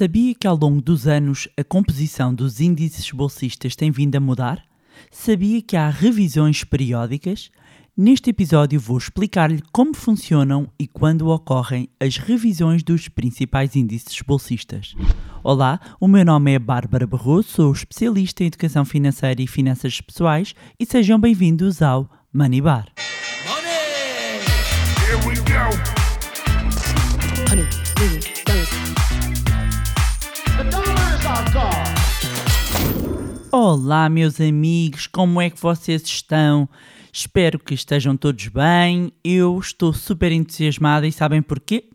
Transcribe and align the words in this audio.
Sabia 0.00 0.34
que 0.34 0.46
ao 0.46 0.56
longo 0.56 0.80
dos 0.80 1.06
anos 1.06 1.46
a 1.58 1.62
composição 1.62 2.32
dos 2.34 2.58
índices 2.58 3.10
bolsistas 3.10 3.76
tem 3.76 3.90
vindo 3.90 4.16
a 4.16 4.20
mudar? 4.20 4.64
Sabia 5.10 5.60
que 5.60 5.76
há 5.76 5.90
revisões 5.90 6.64
periódicas? 6.64 7.50
Neste 7.94 8.30
episódio 8.30 8.80
vou 8.80 8.96
explicar-lhe 8.96 9.62
como 9.70 9.94
funcionam 9.94 10.72
e 10.78 10.86
quando 10.86 11.28
ocorrem 11.28 11.86
as 12.00 12.16
revisões 12.16 12.82
dos 12.82 13.08
principais 13.08 13.76
índices 13.76 14.22
bolsistas. 14.22 14.94
Olá, 15.44 15.78
o 16.00 16.08
meu 16.08 16.24
nome 16.24 16.54
é 16.54 16.58
Bárbara 16.58 17.06
Barroso, 17.06 17.48
sou 17.50 17.70
especialista 17.70 18.42
em 18.42 18.46
educação 18.46 18.86
financeira 18.86 19.42
e 19.42 19.46
finanças 19.46 20.00
pessoais 20.00 20.54
e 20.78 20.86
sejam 20.86 21.20
bem-vindos 21.20 21.82
ao 21.82 22.10
Money 22.32 22.62
Bar. 22.62 22.86
Olá, 33.72 34.08
meus 34.08 34.40
amigos, 34.40 35.06
como 35.06 35.40
é 35.40 35.48
que 35.48 35.62
vocês 35.62 36.02
estão? 36.02 36.68
Espero 37.12 37.56
que 37.56 37.72
estejam 37.72 38.16
todos 38.16 38.48
bem. 38.48 39.12
Eu 39.22 39.56
estou 39.60 39.92
super 39.92 40.32
entusiasmada 40.32 41.06
e 41.06 41.12
sabem 41.12 41.40
porquê? 41.40 41.89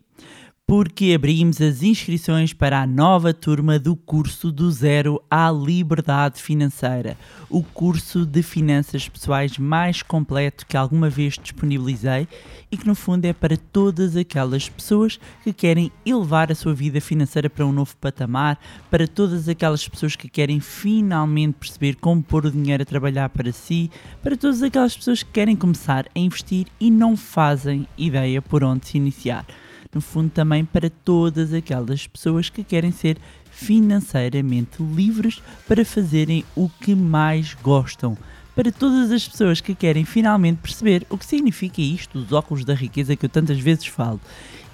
Porque 0.68 1.12
abrimos 1.14 1.60
as 1.60 1.84
inscrições 1.84 2.52
para 2.52 2.82
a 2.82 2.86
nova 2.88 3.32
turma 3.32 3.78
do 3.78 3.94
curso 3.94 4.50
do 4.50 4.68
Zero 4.68 5.22
à 5.30 5.48
Liberdade 5.48 6.42
Financeira, 6.42 7.16
o 7.48 7.62
curso 7.62 8.26
de 8.26 8.42
finanças 8.42 9.08
pessoais 9.08 9.58
mais 9.58 10.02
completo 10.02 10.66
que 10.66 10.76
alguma 10.76 11.08
vez 11.08 11.38
disponibilizei 11.40 12.26
e 12.68 12.76
que, 12.76 12.84
no 12.84 12.96
fundo, 12.96 13.26
é 13.26 13.32
para 13.32 13.56
todas 13.56 14.16
aquelas 14.16 14.68
pessoas 14.68 15.20
que 15.44 15.52
querem 15.52 15.92
elevar 16.04 16.50
a 16.50 16.56
sua 16.56 16.74
vida 16.74 17.00
financeira 17.00 17.48
para 17.48 17.64
um 17.64 17.70
novo 17.70 17.96
patamar, 17.98 18.58
para 18.90 19.06
todas 19.06 19.48
aquelas 19.48 19.86
pessoas 19.86 20.16
que 20.16 20.28
querem 20.28 20.58
finalmente 20.58 21.58
perceber 21.60 21.94
como 21.94 22.24
pôr 22.24 22.44
o 22.44 22.50
dinheiro 22.50 22.82
a 22.82 22.86
trabalhar 22.86 23.28
para 23.28 23.52
si, 23.52 23.88
para 24.20 24.36
todas 24.36 24.64
aquelas 24.64 24.96
pessoas 24.96 25.22
que 25.22 25.30
querem 25.30 25.54
começar 25.54 26.06
a 26.12 26.18
investir 26.18 26.66
e 26.80 26.90
não 26.90 27.16
fazem 27.16 27.86
ideia 27.96 28.42
por 28.42 28.64
onde 28.64 28.88
se 28.88 28.96
iniciar 28.96 29.46
no 29.96 30.00
fundo 30.02 30.28
também 30.28 30.62
para 30.62 30.90
todas 30.90 31.54
aquelas 31.54 32.06
pessoas 32.06 32.50
que 32.50 32.62
querem 32.62 32.92
ser 32.92 33.16
financeiramente 33.50 34.82
livres 34.82 35.42
para 35.66 35.86
fazerem 35.86 36.44
o 36.54 36.68
que 36.68 36.94
mais 36.94 37.54
gostam. 37.54 38.16
Para 38.54 38.70
todas 38.70 39.10
as 39.10 39.26
pessoas 39.26 39.58
que 39.58 39.74
querem 39.74 40.04
finalmente 40.04 40.58
perceber 40.58 41.06
o 41.08 41.16
que 41.16 41.24
significa 41.24 41.80
isto, 41.80 42.18
os 42.18 42.30
óculos 42.30 42.62
da 42.62 42.74
riqueza 42.74 43.16
que 43.16 43.24
eu 43.24 43.30
tantas 43.30 43.58
vezes 43.58 43.86
falo. 43.86 44.20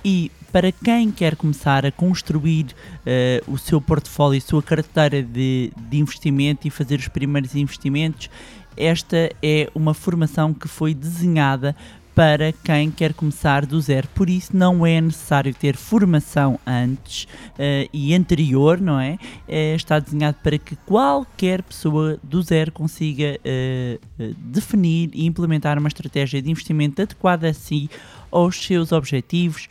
E 0.04 0.32
para 0.50 0.72
quem 0.72 1.12
quer 1.12 1.36
começar 1.36 1.86
a 1.86 1.92
construir 1.92 2.66
uh, 2.66 3.52
o 3.52 3.56
seu 3.56 3.80
portfólio, 3.80 4.38
a 4.38 4.40
sua 4.48 4.62
carteira 4.62 5.22
de, 5.22 5.72
de 5.88 5.98
investimento 5.98 6.66
e 6.66 6.70
fazer 6.70 6.98
os 6.98 7.06
primeiros 7.06 7.54
investimentos, 7.54 8.28
esta 8.76 9.30
é 9.40 9.70
uma 9.72 9.94
formação 9.94 10.52
que 10.52 10.66
foi 10.66 10.94
desenhada 10.94 11.76
para 12.14 12.52
quem 12.52 12.91
quer 12.91 13.14
começar 13.14 13.64
do 13.64 13.80
zero. 13.80 14.08
Por 14.08 14.28
isso 14.28 14.56
não 14.56 14.84
é 14.86 15.00
necessário 15.00 15.55
ter 15.55 15.77
formação 15.77 16.58
antes 16.66 17.24
uh, 17.24 17.88
e 17.92 18.14
anterior, 18.14 18.80
não 18.80 19.00
é? 19.00 19.18
Uh, 19.48 19.77
está 19.77 19.98
desenhado 19.98 20.36
para 20.42 20.58
que 20.58 20.77
qualquer 20.77 21.62
pessoa 21.62 22.18
do 22.22 22.42
zero 22.42 22.72
consiga 22.72 23.38
uh, 23.38 24.34
definir 24.38 25.10
e 25.14 25.27
implementar 25.27 25.78
uma 25.78 25.88
estratégia 25.88 26.42
de 26.42 26.50
investimento 26.50 27.00
adequada 27.00 27.48
a 27.48 27.55
si 27.55 27.88
aos 28.33 28.56
seus 28.64 28.90
objetivos 28.92 29.68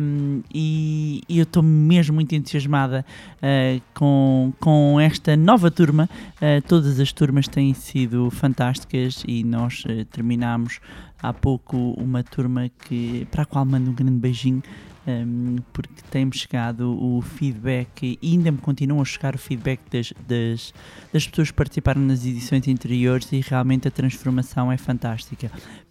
um, 0.00 0.42
e, 0.52 1.20
e, 1.28 1.38
eu 1.38 1.42
estou 1.42 1.62
mesmo 1.62 2.14
muito 2.14 2.34
entusiasmada 2.34 3.04
uh, 3.36 3.82
com, 3.92 4.52
com 4.58 4.98
esta 4.98 5.36
nova 5.36 5.70
turma. 5.70 6.08
Uh, 6.36 6.66
todas 6.66 6.98
as 6.98 7.12
turmas 7.12 7.46
têm 7.46 7.74
sido 7.74 8.30
fantásticas 8.30 9.22
e 9.28 9.44
nós 9.44 9.84
uh, 9.84 10.04
terminamos 10.06 10.80
há 11.22 11.32
pouco 11.32 11.76
uma 11.92 12.22
turma 12.22 12.68
que, 12.68 13.26
para 13.30 13.42
a 13.42 13.46
qual 13.46 13.64
mando 13.64 13.90
um 13.90 13.94
grande 13.94 14.18
beijinho. 14.18 14.62
Um, 15.04 15.56
porque 15.72 16.00
tem-me 16.12 16.32
chegado 16.32 16.96
o 16.96 17.20
feedback 17.22 18.16
e 18.22 18.34
ainda 18.34 18.52
me 18.52 18.58
continuam 18.58 19.02
a 19.02 19.04
chegar 19.04 19.34
o 19.34 19.38
feedback 19.38 19.80
das, 19.90 20.12
das, 20.28 20.72
das 21.12 21.26
pessoas 21.26 21.50
que 21.50 21.56
participaram 21.56 22.00
nas 22.00 22.24
edições 22.24 22.68
anteriores 22.68 23.32
e 23.32 23.40
realmente 23.40 23.88
a 23.88 23.90
transformação 23.90 24.70
é 24.70 24.76
fantástica. 24.76 25.50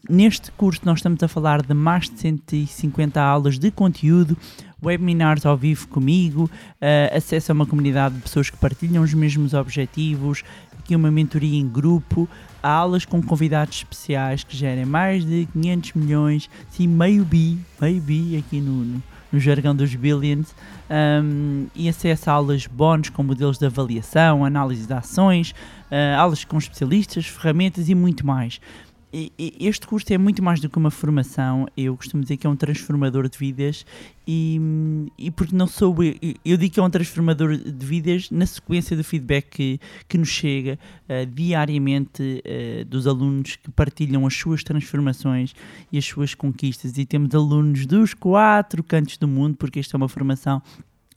Neste 0.10 0.50
curso 0.54 0.82
nós 0.86 1.00
estamos 1.00 1.22
a 1.22 1.28
falar 1.28 1.62
de 1.62 1.74
mais 1.74 2.10
de 2.10 2.20
150 2.20 3.22
aulas 3.22 3.60
de 3.60 3.70
conteúdo, 3.70 4.38
webinars 4.82 5.46
ao 5.46 5.56
vivo 5.56 5.88
comigo, 5.90 6.46
uh, 6.46 7.16
acesso 7.16 7.52
a 7.52 7.54
uma 7.54 7.66
comunidade 7.66 8.16
de 8.16 8.22
pessoas 8.22 8.50
que 8.50 8.58
partilham 8.58 9.04
os 9.04 9.14
mesmos 9.14 9.54
objetivos, 9.54 10.44
uma 10.98 11.12
mentoria 11.12 11.60
em 11.60 11.68
grupo, 11.68 12.28
aulas 12.62 13.06
com 13.06 13.22
convidados 13.22 13.78
especiais 13.78 14.44
que 14.44 14.56
gerem 14.56 14.86
mais 14.86 15.26
de 15.26 15.48
500 15.54 15.94
milhões, 15.94 16.50
sim, 16.70 16.88
meio 16.88 17.26
bi, 17.26 17.58
meio 17.80 18.02
bi 18.02 18.38
aqui 18.38 18.62
no, 18.62 18.84
no, 18.84 19.04
no 19.32 19.40
jargão 19.40 19.76
dos 19.76 19.94
billions, 19.96 20.54
um, 20.90 21.68
e 21.76 21.90
acesso 21.90 22.30
a 22.30 22.34
aulas 22.34 22.68
bónus 22.68 23.10
com 23.10 23.24
modelos 23.24 23.58
de 23.58 23.66
avaliação, 23.66 24.46
análise 24.46 24.86
de 24.86 24.94
ações, 24.94 25.52
uh, 25.92 26.20
aulas 26.20 26.44
com 26.44 26.58
especialistas, 26.58 27.26
ferramentas 27.26 27.90
e 27.90 27.96
muito 27.96 28.26
mais 28.26 28.60
este 29.14 29.86
curso 29.86 30.12
é 30.14 30.18
muito 30.18 30.42
mais 30.42 30.62
do 30.62 30.70
que 30.70 30.78
uma 30.78 30.92
formação, 30.92 31.68
eu 31.76 31.98
costumo 31.98 32.24
dizer 32.24 32.38
que 32.38 32.48
é 32.48 32.50
um 32.50 32.56
transformador 32.56 33.28
de 33.28 33.38
vidas 33.38 33.86
e, 34.26 34.60
e 35.18 35.30
porque 35.30 35.54
não 35.54 35.68
sou 35.68 36.02
eu, 36.02 36.16
eu 36.46 36.56
digo 36.56 36.74
que 36.74 36.80
é 36.80 36.84
um 36.84 36.90
transformador 36.90 37.58
de 37.58 37.86
vidas 37.86 38.32
na 38.32 38.46
sequência 38.46 38.96
do 38.96 39.04
feedback 39.04 39.50
que, 39.50 39.80
que 40.08 40.18
nos 40.18 40.30
chega 40.30 40.80
uh, 41.10 41.26
diariamente 41.26 42.42
uh, 42.46 42.86
dos 42.86 43.06
alunos 43.06 43.58
que 43.58 43.70
partilham 43.72 44.26
as 44.26 44.34
suas 44.34 44.64
transformações 44.64 45.54
e 45.92 45.98
as 45.98 46.06
suas 46.06 46.34
conquistas. 46.34 46.98
E 46.98 47.06
temos 47.06 47.36
alunos 47.36 47.86
dos 47.86 48.14
quatro 48.14 48.82
cantos 48.82 49.18
do 49.18 49.28
mundo 49.28 49.58
porque 49.58 49.80
esta 49.80 49.96
é 49.96 49.98
uma 49.98 50.08
formação 50.08 50.62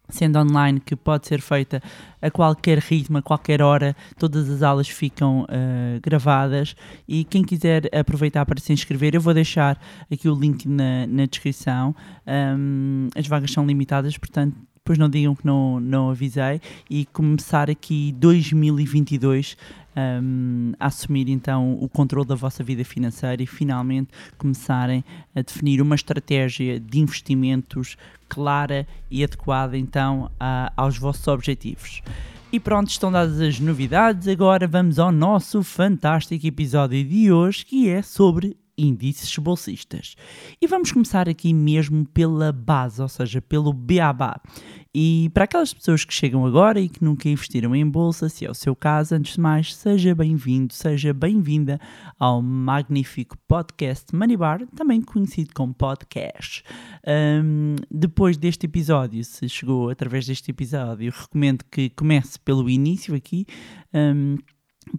sendo 0.08 0.38
online, 0.38 0.80
que 0.80 0.94
pode 0.94 1.26
ser 1.26 1.40
feita 1.40 1.82
a 2.20 2.30
qualquer 2.30 2.78
ritmo, 2.78 3.18
a 3.18 3.22
qualquer 3.22 3.62
hora, 3.62 3.96
todas 4.18 4.48
as 4.50 4.62
aulas 4.62 4.88
ficam 4.88 5.42
uh, 5.42 6.00
gravadas 6.02 6.76
e 7.08 7.24
quem 7.24 7.42
quiser 7.42 7.88
aproveitar 7.94 8.44
para 8.46 8.60
se 8.60 8.72
inscrever, 8.72 9.14
eu 9.14 9.20
vou 9.20 9.34
deixar 9.34 9.78
aqui 10.10 10.28
o 10.28 10.34
link 10.34 10.68
na, 10.68 11.06
na 11.06 11.26
descrição. 11.26 11.94
Um, 12.26 13.08
as 13.16 13.26
vagas 13.26 13.50
são 13.50 13.66
limitadas, 13.66 14.16
portanto, 14.18 14.56
depois 14.84 14.98
não 14.98 15.08
digam 15.08 15.34
que 15.34 15.46
não, 15.46 15.80
não 15.80 16.10
avisei 16.10 16.60
e 16.90 17.06
começar 17.06 17.70
aqui 17.70 18.12
2022 18.18 19.56
um, 19.96 20.72
a 20.78 20.86
assumir 20.86 21.28
então 21.28 21.78
o 21.80 21.88
controle 21.88 22.26
da 22.26 22.34
vossa 22.34 22.62
vida 22.62 22.84
financeira 22.84 23.42
e 23.42 23.46
finalmente 23.46 24.10
começarem 24.36 25.04
a 25.34 25.42
definir 25.42 25.80
uma 25.80 25.94
estratégia 25.94 26.78
de 26.80 27.00
investimentos 27.00 27.96
clara 28.28 28.86
e 29.10 29.22
adequada 29.22 29.76
então 29.78 30.30
a, 30.38 30.72
aos 30.76 30.98
vossos 30.98 31.26
objetivos. 31.28 32.02
E 32.52 32.60
pronto, 32.60 32.88
estão 32.88 33.10
dadas 33.10 33.40
as 33.40 33.58
novidades. 33.58 34.28
Agora 34.28 34.68
vamos 34.68 34.98
ao 34.98 35.10
nosso 35.10 35.62
fantástico 35.62 36.46
episódio 36.46 37.04
de 37.04 37.32
hoje 37.32 37.66
que 37.66 37.88
é 37.88 38.00
sobre 38.00 38.56
índices 38.76 39.36
bolsistas. 39.38 40.16
E 40.60 40.66
vamos 40.66 40.92
começar 40.92 41.28
aqui 41.28 41.52
mesmo 41.52 42.06
pela 42.08 42.52
base, 42.52 43.00
ou 43.00 43.08
seja, 43.08 43.40
pelo 43.40 43.72
BABA. 43.72 44.40
E 44.96 45.28
para 45.34 45.44
aquelas 45.44 45.74
pessoas 45.74 46.04
que 46.04 46.14
chegam 46.14 46.46
agora 46.46 46.80
e 46.80 46.88
que 46.88 47.02
nunca 47.02 47.28
investiram 47.28 47.74
em 47.74 47.84
bolsa, 47.84 48.28
se 48.28 48.44
é 48.44 48.50
o 48.50 48.54
seu 48.54 48.76
caso, 48.76 49.16
antes 49.16 49.34
de 49.34 49.40
mais, 49.40 49.74
seja 49.74 50.14
bem-vindo, 50.14 50.72
seja 50.72 51.12
bem-vinda 51.12 51.80
ao 52.16 52.40
magnífico 52.40 53.36
podcast 53.48 54.14
Money 54.14 54.36
Bar, 54.36 54.66
também 54.76 55.02
conhecido 55.02 55.50
como 55.52 55.74
podcast. 55.74 56.62
Um, 57.04 57.74
depois 57.90 58.36
deste 58.36 58.66
episódio, 58.66 59.24
se 59.24 59.48
chegou 59.48 59.90
através 59.90 60.26
deste 60.26 60.52
episódio, 60.52 61.12
recomendo 61.12 61.64
que 61.70 61.90
comece 61.90 62.38
pelo 62.38 62.70
início 62.70 63.16
aqui. 63.16 63.46
Um, 63.92 64.36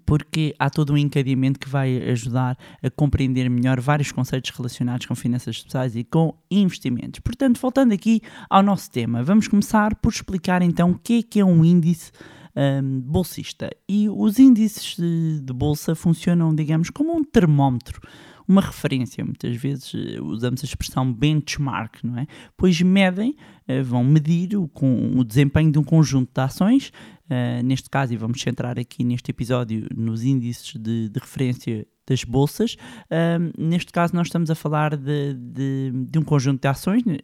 porque 0.05 0.55
há 0.59 0.69
todo 0.69 0.93
um 0.93 0.97
encadeamento 0.97 1.59
que 1.59 1.69
vai 1.69 1.97
ajudar 2.09 2.57
a 2.81 2.89
compreender 2.89 3.49
melhor 3.49 3.79
vários 3.79 4.11
conceitos 4.11 4.51
relacionados 4.51 5.05
com 5.05 5.15
finanças 5.15 5.61
pessoais 5.61 5.95
e 5.95 6.03
com 6.03 6.35
investimentos. 6.49 7.19
Portanto, 7.19 7.59
voltando 7.59 7.93
aqui 7.93 8.21
ao 8.49 8.63
nosso 8.63 8.89
tema, 8.91 9.23
vamos 9.23 9.47
começar 9.47 9.95
por 9.95 10.11
explicar 10.11 10.61
então 10.61 10.91
o 10.91 10.99
que 10.99 11.19
é 11.19 11.23
que 11.23 11.39
é 11.39 11.45
um 11.45 11.63
índice 11.63 12.11
um, 12.55 13.01
bolsista. 13.01 13.69
E 13.87 14.09
os 14.09 14.39
índices 14.39 14.95
de, 14.95 15.41
de 15.41 15.53
bolsa 15.53 15.95
funcionam, 15.95 16.53
digamos, 16.53 16.89
como 16.89 17.15
um 17.15 17.23
termómetro 17.23 17.99
uma 18.47 18.61
referência. 18.61 19.23
Muitas 19.25 19.55
vezes 19.55 19.91
eh, 19.95 20.21
usamos 20.21 20.61
a 20.63 20.65
expressão 20.65 21.11
benchmark, 21.11 22.03
não 22.03 22.17
é? 22.17 22.27
Pois 22.55 22.79
medem 22.81 23.35
vão 23.83 24.03
medir 24.03 24.55
o, 24.55 24.67
com, 24.67 25.17
o 25.17 25.23
desempenho 25.23 25.71
de 25.71 25.79
um 25.79 25.83
conjunto 25.83 26.31
de 26.33 26.41
ações, 26.41 26.91
uh, 27.25 27.63
neste 27.63 27.89
caso, 27.89 28.13
e 28.13 28.17
vamos 28.17 28.41
centrar 28.41 28.79
aqui 28.79 29.03
neste 29.03 29.31
episódio 29.31 29.87
nos 29.95 30.23
índices 30.23 30.73
de, 30.75 31.09
de 31.09 31.19
referência 31.19 31.87
das 32.07 32.23
bolsas. 32.23 32.75
Uh, 33.05 33.51
neste 33.57 33.91
caso, 33.91 34.15
nós 34.15 34.27
estamos 34.27 34.51
a 34.51 34.55
falar 34.55 34.95
de, 34.95 35.33
de, 35.33 35.91
de, 36.07 36.19
um 36.19 36.21
conjunto 36.21 36.61
de 36.61 36.67
ações, 36.67 37.03
né, 37.03 37.17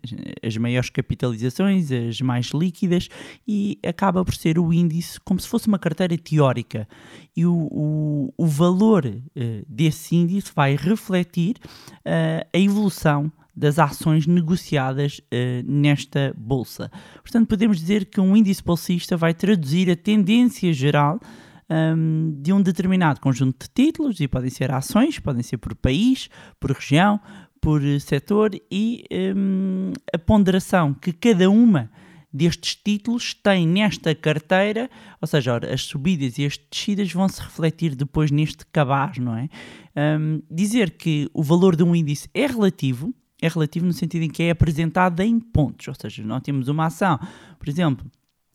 as 0.44 0.58
maiores 0.58 0.90
capitalizações, 0.90 1.92
as 1.92 2.20
mais 2.22 2.48
líquidas, 2.48 3.08
e 3.48 3.80
acaba 3.86 4.26
por 4.26 4.34
ser 4.34 4.58
o 4.58 4.74
índice 4.74 5.20
como 5.20 5.40
se 5.40 5.48
fosse 5.48 5.68
uma 5.68 5.78
carteira 5.78 6.18
teórica. 6.18 6.88
E 7.36 7.46
o, 7.46 7.68
o, 7.72 8.34
o 8.38 8.48
valor 8.48 9.06
uh, 9.06 9.22
desse 9.68 10.16
índice 10.16 10.52
vai 10.56 10.76
refletir 10.76 11.58
uh, 11.64 12.48
a 12.54 12.58
evolução 12.58 13.32
das 13.56 13.78
ações 13.80 14.26
negociadas 14.26 15.20
uh, 15.20 15.64
nesta 15.66 16.34
bolsa. 16.38 16.92
Portanto, 17.22 17.48
podemos 17.48 17.80
dizer 17.80 18.06
que 18.06 18.22
um 18.22 18.36
índice 18.36 18.64
bolsista 18.64 19.18
vai 19.18 19.34
traduzir 19.34 19.90
a 19.90 19.96
tendência 19.96 20.72
geral 20.74 21.20
um, 21.70 22.36
de 22.42 22.52
um 22.52 22.62
determinado 22.62 23.20
conjunto 23.22 23.66
de 23.66 23.70
títulos, 23.74 24.20
e 24.20 24.28
podem 24.28 24.50
ser 24.50 24.72
ações, 24.72 25.20
podem 25.20 25.44
ser 25.44 25.58
por 25.58 25.76
país, 25.76 26.30
por 26.60 26.72
região, 26.72 27.20
por 27.62 27.82
setor, 28.00 28.52
e 28.72 29.06
um, 29.36 29.94
a 30.14 30.18
ponderação 30.18 30.94
que 30.94 31.14
cada 31.14 31.50
uma 31.50 31.90
destes 32.34 32.76
títulos 32.76 33.34
tem 33.34 33.68
nesta 33.68 34.16
carteira, 34.16 34.90
ou 35.20 35.28
seja, 35.28 35.54
ora, 35.54 35.74
as 35.74 35.82
subidas 35.82 36.38
e 36.38 36.46
as 36.46 36.58
descidas 36.58 37.12
vão 37.12 37.28
se 37.28 37.42
refletir 37.42 37.94
depois 37.94 38.32
neste 38.32 38.66
cabaz, 38.68 39.18
não 39.18 39.36
é? 39.36 39.50
Um, 39.96 40.42
dizer 40.50 40.92
que 40.92 41.30
o 41.34 41.44
valor 41.44 41.76
de 41.76 41.84
um 41.84 41.94
índice 41.94 42.30
é 42.34 42.48
relativo, 42.48 43.14
é 43.42 43.48
relativo 43.48 43.86
no 43.86 43.94
sentido 43.94 44.24
em 44.24 44.30
que 44.30 44.44
é 44.44 44.52
apresentado 44.52 45.20
em 45.22 45.40
pontos, 45.40 45.88
ou 45.88 45.96
seja, 45.96 46.24
nós 46.24 46.42
temos 46.42 46.68
uma 46.68 46.86
ação, 46.86 47.20
por 47.60 47.68
exemplo, 47.68 48.06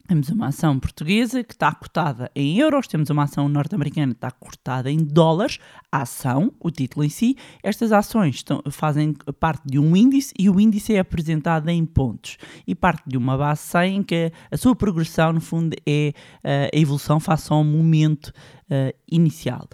temos 0.06 0.28
uma 0.28 0.46
ação 0.46 0.78
portuguesa 0.78 1.42
que 1.42 1.52
está 1.52 1.74
cotada 1.74 2.30
em 2.34 2.58
euros, 2.58 2.86
temos 2.86 3.10
uma 3.10 3.24
ação 3.24 3.48
norte-americana 3.48 4.12
que 4.12 4.18
está 4.18 4.30
cotada 4.30 4.90
em 4.90 4.98
dólares, 4.98 5.58
a 5.90 6.02
ação, 6.02 6.52
o 6.60 6.70
título 6.70 7.04
em 7.04 7.08
si. 7.08 7.36
Estas 7.62 7.90
ações 7.90 8.36
estão, 8.36 8.62
fazem 8.70 9.14
parte 9.40 9.62
de 9.66 9.78
um 9.78 9.96
índice 9.96 10.32
e 10.38 10.48
o 10.48 10.60
índice 10.60 10.94
é 10.94 11.00
apresentado 11.00 11.68
em 11.68 11.84
pontos. 11.84 12.38
E 12.66 12.74
parte 12.74 13.02
de 13.06 13.16
uma 13.16 13.36
base 13.36 13.62
100 13.62 13.96
em 13.96 14.02
que 14.02 14.32
a 14.50 14.56
sua 14.56 14.76
progressão, 14.76 15.32
no 15.32 15.40
fundo, 15.40 15.76
é 15.84 16.12
uh, 16.44 16.70
a 16.72 16.78
evolução 16.78 17.18
face 17.18 17.52
ao 17.52 17.64
momento 17.64 18.28
uh, 18.70 18.96
inicial. 19.10 19.68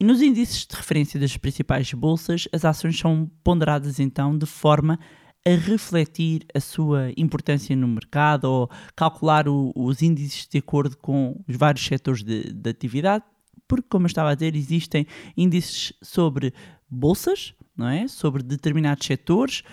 E 0.00 0.04
nos 0.04 0.22
índices 0.22 0.64
de 0.64 0.76
referência 0.76 1.18
das 1.18 1.36
principais 1.36 1.92
bolsas, 1.92 2.46
as 2.52 2.64
ações 2.64 2.96
são 2.96 3.28
ponderadas 3.42 3.98
então 3.98 4.38
de 4.38 4.46
forma 4.46 4.96
a 5.44 5.50
refletir 5.50 6.46
a 6.54 6.60
sua 6.60 7.12
importância 7.16 7.74
no 7.74 7.88
mercado 7.88 8.44
ou 8.44 8.70
calcular 8.94 9.48
o, 9.48 9.72
os 9.74 10.00
índices 10.00 10.46
de 10.46 10.58
acordo 10.58 10.96
com 10.96 11.42
os 11.48 11.56
vários 11.56 11.84
setores 11.84 12.22
de, 12.22 12.52
de 12.52 12.70
atividade, 12.70 13.24
porque, 13.66 13.86
como 13.88 14.06
eu 14.06 14.08
estava 14.08 14.30
a 14.30 14.34
dizer, 14.34 14.54
existem 14.54 15.04
índices 15.36 15.92
sobre 16.00 16.54
bolsas, 16.88 17.52
não 17.76 17.88
é? 17.88 18.06
sobre 18.06 18.42
determinados 18.42 19.04
setores, 19.04 19.64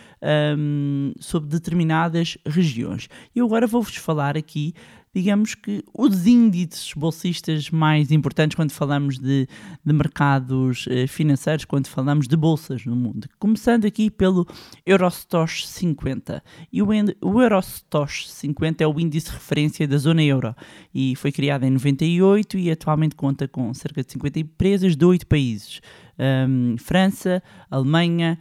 um, 0.58 1.14
sobre 1.20 1.50
determinadas 1.50 2.36
regiões. 2.48 3.08
E 3.36 3.42
agora 3.42 3.68
vou-vos 3.68 3.96
falar 3.96 4.36
aqui 4.36 4.74
digamos 5.16 5.56
que 5.56 5.82
os 5.94 6.28
índices 6.28 6.92
bolsistas 6.94 7.70
mais 7.70 8.12
importantes 8.12 8.54
quando 8.54 8.72
falamos 8.72 9.18
de, 9.18 9.48
de 9.84 9.94
mercados 9.94 10.86
eh, 10.90 11.08
financeiros, 11.08 11.64
quando 11.64 11.88
falamos 11.88 12.28
de 12.28 12.36
bolsas 12.36 12.86
no 12.86 12.98
mundo. 12.98 13.30
Começando 13.40 13.86
aqui 13.86 14.12
pelo 14.12 14.46
Eurostoxx 14.86 15.70
50. 15.70 16.44
E 16.70 16.82
o, 16.82 16.88
o 17.22 17.42
Eurostoxx 17.42 18.30
50 18.30 18.84
é 18.84 18.88
o 18.88 19.00
índice 19.00 19.28
de 19.28 19.34
referência 19.34 19.88
da 19.88 19.98
zona 19.98 20.22
euro 20.22 20.54
e 20.94 21.16
foi 21.16 21.32
criado 21.32 21.64
em 21.64 21.70
98 21.70 22.58
e 22.58 22.70
atualmente 22.70 23.16
conta 23.16 23.48
com 23.48 23.74
cerca 23.74 24.04
de 24.04 24.12
50 24.12 24.42
empresas 24.42 24.98
de 24.98 25.06
8 25.06 25.26
países. 25.28 25.80
Um, 26.20 26.76
França, 26.78 27.42
Alemanha, 27.72 28.38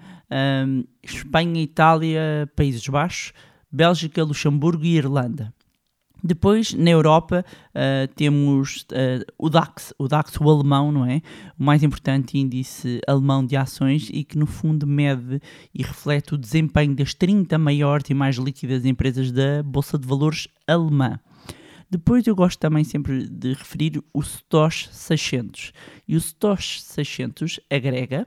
um, 0.66 0.82
Espanha, 1.04 1.62
Itália, 1.62 2.50
Países 2.56 2.86
Baixos, 2.88 3.32
Bélgica, 3.70 4.24
Luxemburgo 4.24 4.84
e 4.84 4.96
Irlanda. 4.96 5.54
Depois, 6.26 6.72
na 6.72 6.88
Europa, 6.88 7.44
uh, 7.74 8.08
temos 8.14 8.86
uh, 8.92 9.30
o 9.36 9.50
DAX, 9.50 9.92
o 9.98 10.08
DAX, 10.08 10.40
o 10.40 10.48
alemão, 10.48 10.90
não 10.90 11.04
é? 11.04 11.20
O 11.58 11.62
mais 11.62 11.82
importante 11.82 12.38
índice 12.38 12.98
alemão 13.06 13.44
de 13.44 13.54
ações 13.54 14.08
e 14.10 14.24
que, 14.24 14.38
no 14.38 14.46
fundo, 14.46 14.86
mede 14.86 15.38
e 15.74 15.82
reflete 15.82 16.32
o 16.32 16.38
desempenho 16.38 16.96
das 16.96 17.12
30 17.12 17.58
maiores 17.58 18.08
e 18.08 18.14
mais 18.14 18.36
líquidas 18.36 18.86
empresas 18.86 19.30
da 19.30 19.62
Bolsa 19.62 19.98
de 19.98 20.08
Valores 20.08 20.48
alemã. 20.66 21.20
Depois 21.90 22.26
eu 22.26 22.34
gosto 22.34 22.58
também 22.58 22.84
sempre 22.84 23.28
de 23.28 23.52
referir 23.52 24.02
o 24.14 24.22
STOXX 24.22 24.88
600. 24.92 25.72
E 26.08 26.16
o 26.16 26.20
STOXX 26.20 26.84
600 26.84 27.60
agrega 27.70 28.26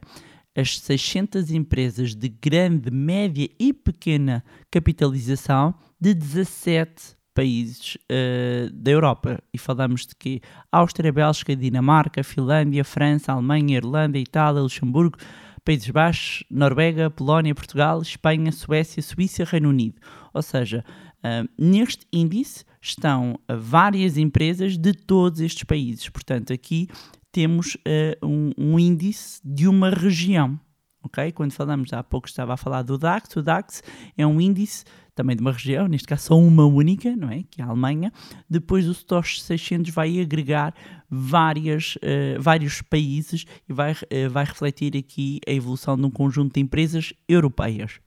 as 0.56 0.80
600 0.80 1.50
empresas 1.50 2.14
de 2.14 2.30
grande, 2.30 2.92
média 2.92 3.50
e 3.60 3.74
pequena 3.74 4.44
capitalização 4.70 5.74
de 6.00 6.14
17 6.14 7.17
países 7.38 7.96
uh, 7.96 8.74
da 8.74 8.90
Europa. 8.90 9.40
E 9.54 9.60
falamos 9.60 10.08
de 10.08 10.16
que 10.16 10.42
Áustria, 10.72 11.14
Bélgica, 11.14 11.56
Dinamarca, 11.56 12.24
Finlândia, 12.24 12.84
França, 12.84 13.32
Alemanha, 13.32 13.78
Irlanda, 13.78 14.18
Itália, 14.18 14.64
Luxemburgo, 14.64 15.20
Países 15.64 15.88
Baixos, 15.92 16.44
Noruega, 16.50 17.12
Polónia, 17.12 17.54
Portugal, 17.54 18.02
Espanha, 18.02 18.52
Suécia, 18.52 19.04
Suíça, 19.04 19.44
Reino 19.44 19.70
Unido. 19.70 20.02
Ou 20.34 20.42
seja, 20.42 20.84
uh, 21.20 21.48
neste 21.60 22.08
índice 22.12 22.66
estão 22.82 23.40
várias 23.48 24.18
empresas 24.18 24.76
de 24.76 24.94
todos 24.94 25.40
estes 25.40 25.64
países. 25.64 26.10
Portanto, 26.10 26.52
aqui 26.52 26.88
temos 27.32 27.76
uh, 27.76 28.26
um, 28.26 28.52
um 28.58 28.80
índice 28.80 29.40
de 29.46 29.68
uma 29.68 29.92
região. 29.92 30.60
Okay? 31.08 31.32
Quando 31.32 31.52
falamos, 31.52 31.92
há 31.92 32.04
pouco 32.04 32.28
estava 32.28 32.54
a 32.54 32.58
falar 32.58 32.84
do 32.84 32.98
DAX, 32.98 33.36
o 33.36 33.42
DAX 33.42 33.82
é 34.18 34.26
um 34.26 34.40
índice 34.40 34.86
também 35.18 35.36
de 35.36 35.42
uma 35.42 35.52
região, 35.52 35.88
neste 35.88 36.08
caso 36.08 36.28
só 36.28 36.40
uma 36.40 36.66
única, 36.66 37.16
não 37.16 37.30
é? 37.30 37.44
que 37.50 37.60
é 37.60 37.66
a 37.66 37.68
Alemanha. 37.68 38.14
Depois 38.48 38.88
o 38.88 38.94
STOXX 38.94 39.42
600 39.42 39.92
vai 39.92 40.20
agregar 40.22 40.76
várias, 41.10 41.96
uh, 41.96 42.40
vários 42.40 42.84
países 42.84 43.44
e 43.68 43.74
vai, 43.74 43.94
uh, 43.94 44.30
vai 44.30 44.46
refletir 44.46 44.96
aqui 44.96 45.40
a 45.48 45.52
evolução 45.52 45.98
de 45.98 46.06
um 46.06 46.12
conjunto 46.12 46.54
de 46.54 46.60
empresas 46.60 47.14
europeias. 47.28 48.00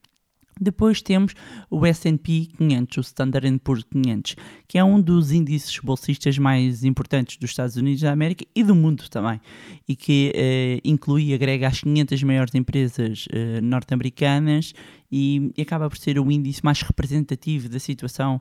Depois 0.61 1.01
temos 1.01 1.33
o 1.71 1.83
S&P 1.87 2.49
500, 2.55 2.97
o 2.97 3.01
Standard 3.01 3.59
Poor's 3.63 3.83
500, 3.83 4.35
que 4.67 4.77
é 4.77 4.83
um 4.83 5.01
dos 5.01 5.31
índices 5.31 5.79
bolsistas 5.79 6.37
mais 6.37 6.83
importantes 6.83 7.37
dos 7.37 7.49
Estados 7.49 7.77
Unidos 7.77 8.01
da 8.01 8.11
América 8.11 8.45
e 8.55 8.63
do 8.63 8.75
mundo 8.75 9.09
também, 9.09 9.41
e 9.87 9.95
que 9.95 10.31
eh, 10.35 10.79
inclui 10.85 11.29
e 11.29 11.33
agrega 11.33 11.67
as 11.67 11.81
500 11.81 12.21
maiores 12.21 12.53
empresas 12.53 13.25
eh, 13.31 13.59
norte-americanas 13.59 14.75
e, 15.11 15.51
e, 15.57 15.61
acaba 15.63 15.89
por 15.89 15.97
ser 15.97 16.19
o 16.19 16.31
índice 16.31 16.63
mais 16.63 16.79
representativo 16.83 17.67
da 17.67 17.79
situação 17.79 18.39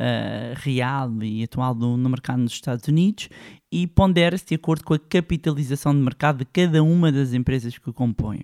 Uh, 0.00 0.56
real 0.56 1.12
e 1.22 1.44
atual 1.44 1.74
do, 1.74 1.94
no 1.94 2.08
mercado 2.08 2.38
nos 2.38 2.52
Estados 2.52 2.88
Unidos 2.88 3.28
e 3.70 3.86
pondera-se 3.86 4.46
de 4.46 4.54
acordo 4.54 4.82
com 4.82 4.94
a 4.94 4.98
capitalização 4.98 5.92
de 5.92 6.00
mercado 6.00 6.38
de 6.38 6.46
cada 6.46 6.82
uma 6.82 7.12
das 7.12 7.34
empresas 7.34 7.76
que 7.76 7.90
o 7.90 7.92
compõem. 7.92 8.40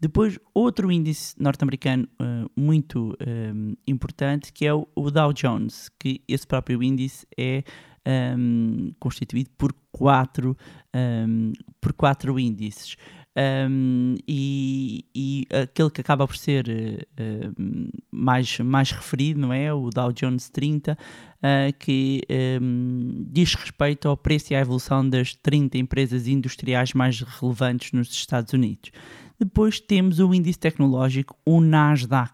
Depois, 0.00 0.38
outro 0.52 0.92
índice 0.92 1.34
norte-americano 1.38 2.06
uh, 2.20 2.50
muito 2.54 3.12
uh, 3.12 3.76
importante, 3.86 4.52
que 4.52 4.66
é 4.66 4.74
o, 4.74 5.10
Dow 5.10 5.32
Jones, 5.32 5.88
que 5.98 6.22
esse 6.28 6.46
próprio 6.46 6.82
índice 6.82 7.26
é 7.36 7.64
um, 8.36 8.92
constituído 9.00 9.50
por 9.56 9.74
quatro, 9.90 10.56
um, 10.94 11.52
por 11.80 11.92
quatro 11.92 12.38
índices. 12.38 12.96
Um, 13.38 14.14
e, 14.26 15.04
e, 15.14 15.46
aquele 15.52 15.90
que 15.90 16.00
acaba 16.00 16.26
por 16.26 16.38
ser 16.38 16.66
uh, 16.68 17.92
mais, 18.10 18.58
mais 18.60 18.90
referido, 18.90 19.40
não 19.40 19.52
é? 19.52 19.70
O 19.74 19.90
Dow 19.90 20.10
Jones 20.10 20.48
30, 20.48 20.92
uh, 20.92 20.96
que 21.78 22.22
um, 22.62 23.26
diz 23.28 23.54
respeito 23.54 24.08
ao 24.08 24.16
preço 24.16 24.54
e 24.54 24.56
à 24.56 24.60
evolução 24.60 25.06
das 25.06 25.34
30 25.34 25.76
empresas 25.76 26.26
industriais 26.26 26.94
mais 26.94 27.20
relevantes 27.20 27.92
nos 27.92 28.10
Estados 28.10 28.54
Unidos. 28.54 28.90
Depois 29.38 29.80
temos 29.80 30.18
o 30.18 30.32
índice 30.34 30.58
tecnológico, 30.58 31.36
o 31.44 31.60
Nasdaq. 31.60 32.32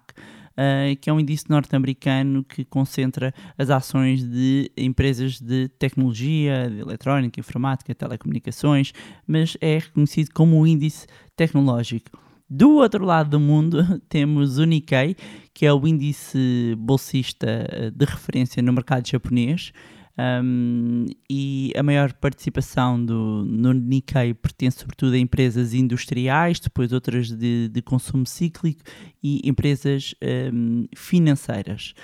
Uh, 0.52 0.94
que 1.00 1.08
é 1.08 1.12
um 1.12 1.18
índice 1.18 1.48
norte-americano 1.48 2.44
que 2.44 2.62
concentra 2.62 3.32
as 3.56 3.70
ações 3.70 4.22
de 4.22 4.70
empresas 4.76 5.40
de 5.40 5.66
tecnologia, 5.78 6.68
de 6.68 6.80
eletrónica, 6.80 7.40
informática, 7.40 7.94
telecomunicações, 7.94 8.92
mas 9.26 9.56
é 9.62 9.78
reconhecido 9.78 10.28
como 10.34 10.60
um 10.60 10.66
índice 10.66 11.06
tecnológico. 11.34 12.20
Do 12.50 12.72
outro 12.72 13.02
lado 13.06 13.30
do 13.30 13.40
mundo 13.40 13.98
temos 14.10 14.58
o 14.58 14.66
Nikkei, 14.66 15.16
que 15.54 15.64
é 15.64 15.72
o 15.72 15.86
índice 15.86 16.74
bolsista 16.76 17.90
de 17.90 18.04
referência 18.04 18.62
no 18.62 18.74
mercado 18.74 19.08
japonês, 19.08 19.72
um, 20.18 21.06
e 21.28 21.72
a 21.76 21.82
maior 21.82 22.12
participação 22.12 23.02
do, 23.02 23.44
no 23.46 23.72
Nikkei 23.72 24.34
pertence 24.34 24.80
sobretudo 24.80 25.14
a 25.14 25.18
empresas 25.18 25.72
industriais, 25.72 26.60
depois 26.60 26.92
outras 26.92 27.30
de, 27.30 27.68
de 27.68 27.82
consumo 27.82 28.26
cíclico 28.26 28.82
e 29.22 29.40
empresas 29.48 30.14
um, 30.52 30.86
financeiras. 30.94 31.94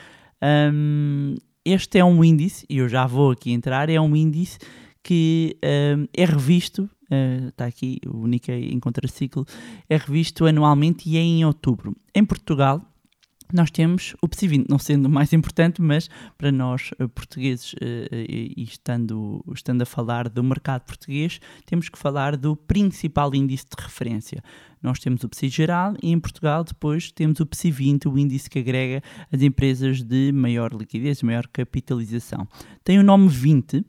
Um, 0.43 1.35
este 1.65 1.99
é 1.99 2.05
um 2.05 2.25
índice, 2.25 2.65
e 2.69 2.79
eu 2.79 2.89
já 2.89 3.07
vou 3.07 3.33
aqui 3.33 3.53
entrar, 3.53 3.91
é 3.91 4.01
um 4.01 4.17
índice 4.17 4.59
que 5.03 5.57
é 5.63 6.25
revisto, 6.25 6.89
está 7.49 7.67
aqui 7.67 7.99
o 8.07 8.27
Nikkei 8.27 8.71
em 8.71 8.81
contraciclo, 8.81 9.45
é 9.89 9.97
revisto 9.97 10.47
anualmente 10.47 11.09
e 11.09 11.17
é 11.17 11.21
em 11.21 11.45
outubro. 11.45 11.95
Em 12.15 12.25
Portugal, 12.25 12.83
nós 13.53 13.71
temos 13.71 14.15
o 14.21 14.29
PSI 14.29 14.49
20, 14.49 14.69
não 14.69 14.79
sendo 14.79 15.07
o 15.07 15.09
mais 15.09 15.33
importante, 15.33 15.81
mas 15.81 16.09
para 16.37 16.53
nós 16.53 16.91
eh, 16.99 17.07
portugueses, 17.07 17.75
eh, 17.81 18.09
eh, 18.11 18.27
e 18.29 18.63
estando, 18.63 19.43
estando 19.55 19.83
a 19.83 19.87
falar 19.87 20.29
do 20.29 20.45
mercado 20.45 20.83
português, 20.83 21.41
temos 21.65 21.89
que 21.89 21.99
falar 21.99 22.37
do 22.37 22.55
principal 22.55 23.35
índice 23.35 23.65
de 23.65 23.83
referência. 23.83 24.43
Nós 24.83 24.99
temos 24.99 25.25
o 25.25 25.29
PSI 25.29 25.49
geral 25.49 25.95
e 26.03 26.13
em 26.13 26.21
Portugal 26.21 26.63
depois 26.63 27.11
temos 27.11 27.41
o 27.41 27.47
PSI 27.47 27.71
20, 27.71 28.09
o 28.09 28.19
índice 28.19 28.51
que 28.51 28.59
agrega 28.59 29.03
as 29.33 29.41
empresas 29.41 30.03
de 30.03 30.31
maior 30.33 30.73
liquidez, 30.73 31.23
maior 31.23 31.47
capitalização. 31.49 32.47
Tem 32.85 32.99
o 32.99 33.03
nome 33.03 33.29
20 33.29 33.85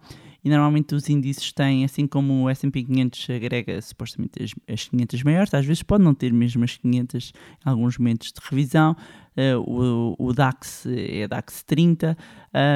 normalmente 0.49 0.95
os 0.95 1.09
índices 1.09 1.51
têm, 1.51 1.85
assim 1.85 2.07
como 2.07 2.43
o 2.43 2.49
S&P 2.49 2.83
500 2.83 3.29
agrega 3.29 3.81
supostamente 3.81 4.43
as, 4.43 4.51
as 4.67 4.87
500 4.87 5.23
maiores, 5.23 5.53
às 5.53 5.65
vezes 5.65 5.83
pode 5.83 6.03
não 6.03 6.13
ter 6.13 6.33
mesmo 6.33 6.63
as 6.63 6.77
500 6.77 7.33
em 7.65 7.69
alguns 7.69 7.97
momentos 7.97 8.31
de 8.31 8.39
revisão, 8.49 8.95
uh, 9.37 9.59
o, 9.59 10.15
o, 10.17 10.33
DAX 10.33 10.85
é 10.85 11.27
DAX 11.27 11.63
30, 11.63 12.17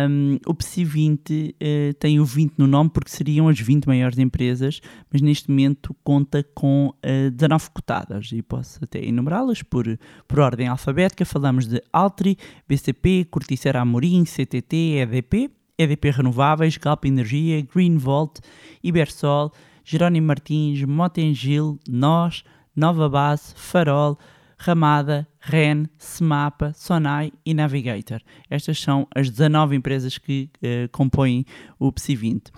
um, 0.10 0.38
o 0.46 0.53
PSI 0.53 0.86
20 0.86 1.56
uh, 1.56 1.94
tem 1.96 2.20
o 2.20 2.25
20 2.25 2.53
no 2.58 2.68
nome 2.68 2.89
porque 2.89 3.10
seriam 3.10 3.48
as 3.48 3.60
20 3.60 3.86
maiores 3.86 4.18
empresas, 4.18 4.80
mas 5.12 5.22
neste 5.22 5.50
momento 5.50 5.96
conta 6.03 6.44
com 6.56 6.94
uh, 7.06 7.32
19 7.32 7.70
cotadas. 7.72 8.30
E 8.32 8.42
posso 8.42 8.84
até 8.84 9.03
enumerá-las 9.03 9.62
por, 9.62 9.86
por 10.27 10.39
ordem 10.39 10.68
alfabética, 10.68 11.25
falamos 11.25 11.68
de 11.68 11.82
Altri, 11.92 12.38
BCP, 12.68 13.25
Corticera 13.30 13.82
Amorim, 13.82 14.24
CTT, 14.24 14.98
EDP, 14.98 15.51
EDP 15.77 16.12
Renováveis, 16.12 16.77
Galp 16.77 17.06
Energia, 17.06 17.62
Greenvolt, 17.62 18.39
Ibersol, 18.84 19.51
Jerónimo 19.84 20.27
Martins, 20.27 20.84
Motengil, 20.84 21.80
Nós, 21.88 22.44
Nova 22.75 23.10
Base, 23.10 23.53
Farol, 23.56 24.18
Ramada, 24.58 25.27
REN, 25.39 25.88
Semapa, 25.98 26.72
Sonai 26.74 27.34
e 27.46 27.53
Navigator. 27.53 28.22
Estas 28.50 28.80
são 28.80 29.08
as 29.13 29.30
19 29.30 29.75
empresas 29.75 30.18
que 30.18 30.50
uh, 30.58 30.89
compõem 30.92 31.46
o 31.77 31.92
PSI 31.92 32.15
20. 32.15 32.51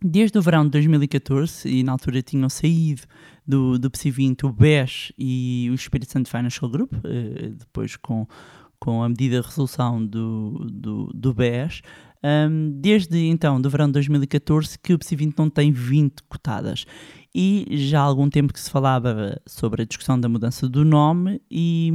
Desde 0.00 0.38
o 0.38 0.42
verão 0.42 0.64
de 0.64 0.70
2014, 0.70 1.68
e 1.68 1.82
na 1.82 1.92
altura 1.92 2.22
tinham 2.22 2.48
saído 2.48 3.02
do, 3.46 3.78
do 3.78 3.90
PSI 3.90 4.10
20 4.10 4.46
o 4.46 4.52
BES 4.52 5.12
e 5.18 5.68
o 5.70 5.74
Espírito 5.74 6.12
Santo 6.12 6.28
Financial 6.28 6.70
Group, 6.70 6.92
uh, 6.92 7.50
depois 7.56 7.96
com, 7.96 8.26
com 8.78 9.02
a 9.02 9.08
medida 9.08 9.40
de 9.40 9.46
resolução 9.46 10.04
do, 10.04 10.66
do, 10.70 11.06
do 11.14 11.32
BES, 11.32 11.80
um, 12.24 12.70
desde 12.80 13.18
então, 13.26 13.60
do 13.60 13.70
verão 13.70 13.86
de 13.86 13.92
2014, 13.92 14.78
que 14.78 14.92
o 14.92 14.98
PSI 14.98 15.16
20 15.16 15.38
não 15.38 15.48
tem 15.48 15.70
20 15.70 16.22
cotadas. 16.28 16.84
E 17.34 17.66
já 17.70 18.00
há 18.00 18.02
algum 18.02 18.28
tempo 18.28 18.52
que 18.52 18.60
se 18.60 18.70
falava 18.70 19.40
sobre 19.46 19.82
a 19.82 19.84
discussão 19.84 20.18
da 20.18 20.28
mudança 20.28 20.68
do 20.68 20.84
nome 20.84 21.40
e, 21.50 21.92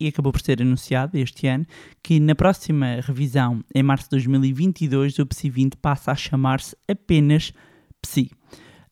e 0.00 0.08
acabou 0.08 0.32
por 0.32 0.40
ser 0.40 0.62
anunciado 0.62 1.18
este 1.18 1.46
ano 1.46 1.66
que 2.02 2.18
na 2.20 2.34
próxima 2.34 3.00
revisão, 3.02 3.62
em 3.74 3.82
março 3.82 4.04
de 4.04 4.10
2022, 4.10 5.18
o 5.18 5.26
PSI 5.26 5.50
20 5.50 5.76
passa 5.76 6.12
a 6.12 6.14
chamar-se 6.14 6.76
apenas 6.88 7.52
PSI. 8.00 8.30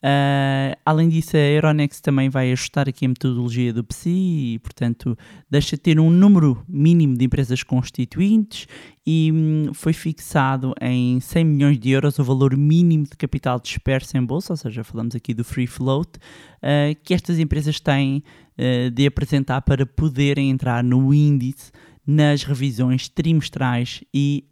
Uh, 0.05 0.75
além 0.85 1.09
disso, 1.09 1.37
a 1.37 1.41
Euronext 1.41 2.03
também 2.03 2.29
vai 2.29 2.51
ajustar 2.51 2.89
aqui 2.89 3.07
a 3.07 3.09
metodologia 3.09 3.73
do 3.73 3.85
PSI 3.85 4.55
e, 4.55 4.59
portanto, 4.59 5.17
deixa 5.49 5.79
ter 5.79 6.01
um 6.01 6.11
número 6.11 6.61
mínimo 6.69 7.17
de 7.17 7.25
empresas 7.25 7.63
constituintes 7.63 8.67
e 9.07 9.31
hum, 9.33 9.71
foi 9.73 9.93
fixado 9.93 10.75
em 10.81 11.21
100 11.21 11.45
milhões 11.45 11.79
de 11.79 11.91
euros 11.91 12.19
o 12.19 12.25
valor 12.25 12.57
mínimo 12.57 13.05
de 13.05 13.17
capital 13.17 13.61
disperso 13.61 14.17
em 14.17 14.25
bolsa, 14.25 14.55
ou 14.55 14.57
seja, 14.57 14.83
falamos 14.83 15.15
aqui 15.15 15.33
do 15.33 15.45
free 15.45 15.69
float, 15.69 16.11
uh, 16.17 16.99
que 17.05 17.15
estas 17.15 17.39
empresas 17.39 17.79
têm 17.79 18.25
uh, 18.59 18.91
de 18.91 19.07
apresentar 19.07 19.63
para 19.63 19.87
poderem 19.87 20.51
entrar 20.51 20.83
no 20.83 21.15
índice 21.15 21.71
nas 22.05 22.43
revisões 22.43 23.09
trimestrais 23.09 24.03
e 24.13 24.45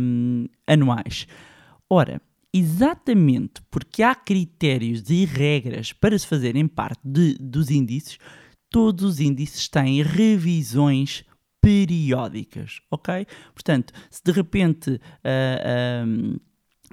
um, 0.00 0.46
anuais. 0.66 1.28
Ora, 1.88 2.20
exatamente 2.58 3.62
porque 3.70 4.02
há 4.02 4.14
critérios 4.14 5.08
e 5.10 5.24
regras 5.24 5.92
para 5.92 6.18
se 6.18 6.26
fazerem 6.26 6.66
parte 6.66 7.00
de, 7.04 7.34
dos 7.38 7.70
índices, 7.70 8.18
todos 8.70 9.04
os 9.04 9.20
índices 9.20 9.68
têm 9.68 10.02
revisões 10.02 11.24
periódicas, 11.60 12.80
ok? 12.90 13.26
Portanto, 13.52 13.92
se 14.10 14.22
de 14.24 14.32
repente 14.32 14.90
uh, 14.90 16.06
uh, 16.06 16.40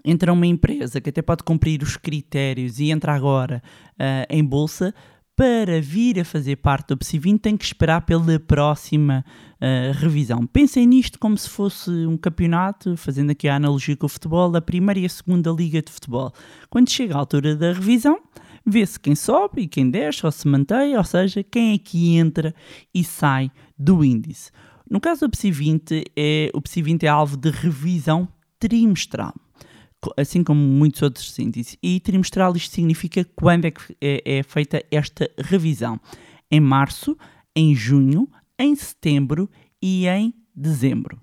entra 0.03 0.33
uma 0.33 0.47
empresa 0.47 0.99
que 0.99 1.09
até 1.09 1.21
pode 1.21 1.43
cumprir 1.43 1.81
os 1.83 1.95
critérios 1.95 2.79
e 2.79 2.89
entra 2.89 3.13
agora 3.13 3.61
uh, 3.91 4.25
em 4.29 4.43
bolsa, 4.43 4.93
para 5.35 5.81
vir 5.81 6.19
a 6.19 6.25
fazer 6.25 6.57
parte 6.57 6.89
do 6.89 6.97
PSI 6.97 7.17
20 7.17 7.41
tem 7.41 7.57
que 7.57 7.65
esperar 7.65 8.01
pela 8.01 8.39
próxima 8.39 9.25
uh, 9.55 9.99
revisão. 9.99 10.45
Pensem 10.45 10.85
nisto 10.85 11.17
como 11.17 11.37
se 11.37 11.49
fosse 11.49 11.89
um 11.89 12.15
campeonato, 12.15 12.95
fazendo 12.95 13.31
aqui 13.31 13.47
a 13.47 13.55
analogia 13.55 13.97
com 13.97 14.05
o 14.05 14.09
futebol, 14.09 14.55
a 14.55 14.61
primeira 14.61 14.99
e 14.99 15.05
a 15.05 15.09
segunda 15.09 15.49
liga 15.51 15.81
de 15.81 15.91
futebol. 15.91 16.31
Quando 16.69 16.89
chega 16.89 17.15
a 17.15 17.17
altura 17.17 17.55
da 17.55 17.73
revisão, 17.73 18.19
vê-se 18.65 18.99
quem 18.99 19.15
sobe 19.15 19.63
e 19.63 19.67
quem 19.67 19.89
desce 19.89 20.25
ou 20.25 20.31
se 20.31 20.47
mantém, 20.47 20.95
ou 20.95 21.03
seja, 21.03 21.43
quem 21.43 21.73
é 21.73 21.77
que 21.79 22.15
entra 22.15 22.53
e 22.93 23.03
sai 23.03 23.51
do 23.77 24.05
índice. 24.05 24.51
No 24.89 24.99
caso 24.99 25.27
do 25.27 25.31
PSI 25.31 25.49
20, 25.49 26.03
é, 26.15 26.51
o 26.53 26.61
PSI 26.61 26.83
20 26.83 27.03
é 27.03 27.09
alvo 27.09 27.37
de 27.37 27.49
revisão 27.49 28.27
trimestral 28.59 29.33
assim 30.17 30.43
como 30.43 30.59
muitos 30.59 31.01
outros 31.01 31.37
índices. 31.37 31.77
E 31.81 31.99
trimestral 31.99 32.55
isto 32.55 32.73
significa 32.73 33.25
quando 33.35 33.65
é 33.65 33.71
que 33.71 33.95
é, 34.01 34.37
é 34.39 34.43
feita 34.43 34.83
esta 34.91 35.29
revisão. 35.37 35.99
Em 36.49 36.59
março, 36.59 37.17
em 37.55 37.75
junho, 37.75 38.27
em 38.57 38.75
setembro 38.75 39.49
e 39.81 40.07
em 40.07 40.33
dezembro. 40.55 41.19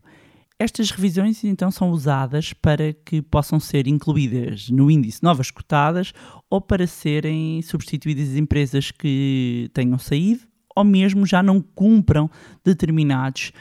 Estas 0.59 0.91
revisões 0.91 1.43
então 1.43 1.71
são 1.71 1.91
usadas 1.91 2.53
para 2.53 2.93
que 2.93 3.23
possam 3.23 3.59
ser 3.59 3.87
incluídas 3.87 4.69
no 4.69 4.91
índice 4.91 5.23
novas 5.23 5.51
cotadas 5.51 6.13
ou 6.51 6.61
para 6.61 6.87
serem 6.87 7.63
substituídas 7.63 8.37
empresas 8.37 8.91
que 8.91 9.71
tenham 9.73 9.99
saído 9.99 10.51
ou 10.77 10.85
mesmo 10.85 11.27
já 11.27 11.43
não 11.43 11.61
cumpram 11.61 12.31
determinados 12.65 13.53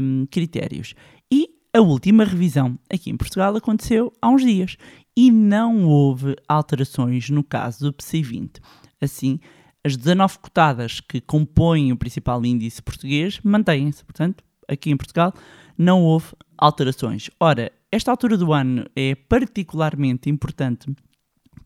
um, 0.00 0.26
critérios. 0.30 0.94
A 1.76 1.80
última 1.82 2.24
revisão 2.24 2.78
aqui 2.90 3.10
em 3.10 3.18
Portugal 3.18 3.54
aconteceu 3.54 4.10
há 4.22 4.30
uns 4.30 4.42
dias 4.42 4.78
e 5.14 5.30
não 5.30 5.84
houve 5.84 6.34
alterações 6.48 7.28
no 7.28 7.44
caso 7.44 7.84
do 7.84 7.92
PSI 7.92 8.22
20. 8.22 8.60
Assim, 8.98 9.38
as 9.84 9.94
19 9.94 10.38
cotadas 10.38 11.00
que 11.00 11.20
compõem 11.20 11.92
o 11.92 11.96
principal 11.98 12.42
índice 12.46 12.80
português 12.80 13.40
mantêm-se. 13.44 14.02
Portanto, 14.02 14.42
aqui 14.66 14.90
em 14.90 14.96
Portugal 14.96 15.34
não 15.76 16.02
houve 16.02 16.28
alterações. 16.56 17.28
Ora, 17.38 17.70
esta 17.92 18.10
altura 18.10 18.38
do 18.38 18.54
ano 18.54 18.86
é 18.96 19.14
particularmente 19.14 20.30
importante 20.30 20.90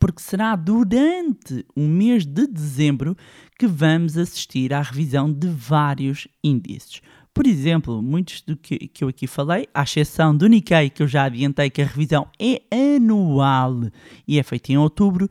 porque 0.01 0.23
será 0.23 0.57
durante 0.57 1.65
o 1.77 1.83
mês 1.83 2.25
de 2.25 2.47
dezembro 2.49 3.15
que 3.57 3.67
vamos 3.67 4.17
assistir 4.17 4.73
à 4.73 4.81
revisão 4.81 5.31
de 5.31 5.47
vários 5.47 6.27
índices. 6.43 7.03
Por 7.33 7.47
exemplo, 7.47 8.03
muitos 8.03 8.43
do 8.43 8.57
que, 8.57 8.89
que 8.89 9.05
eu 9.05 9.09
aqui 9.09 9.27
falei, 9.27 9.69
à 9.73 9.85
exceção 9.85 10.37
do 10.37 10.49
Nikkei, 10.49 10.91
que 10.91 11.03
eu 11.03 11.07
já 11.07 11.25
adiantei 11.25 11.71
que 11.71 11.81
a 11.81 11.87
revisão 11.87 12.27
é 12.39 12.61
anual 12.97 13.83
e 14.27 14.39
é 14.39 14.43
feita 14.43 14.73
em 14.73 14.77
outubro, 14.77 15.29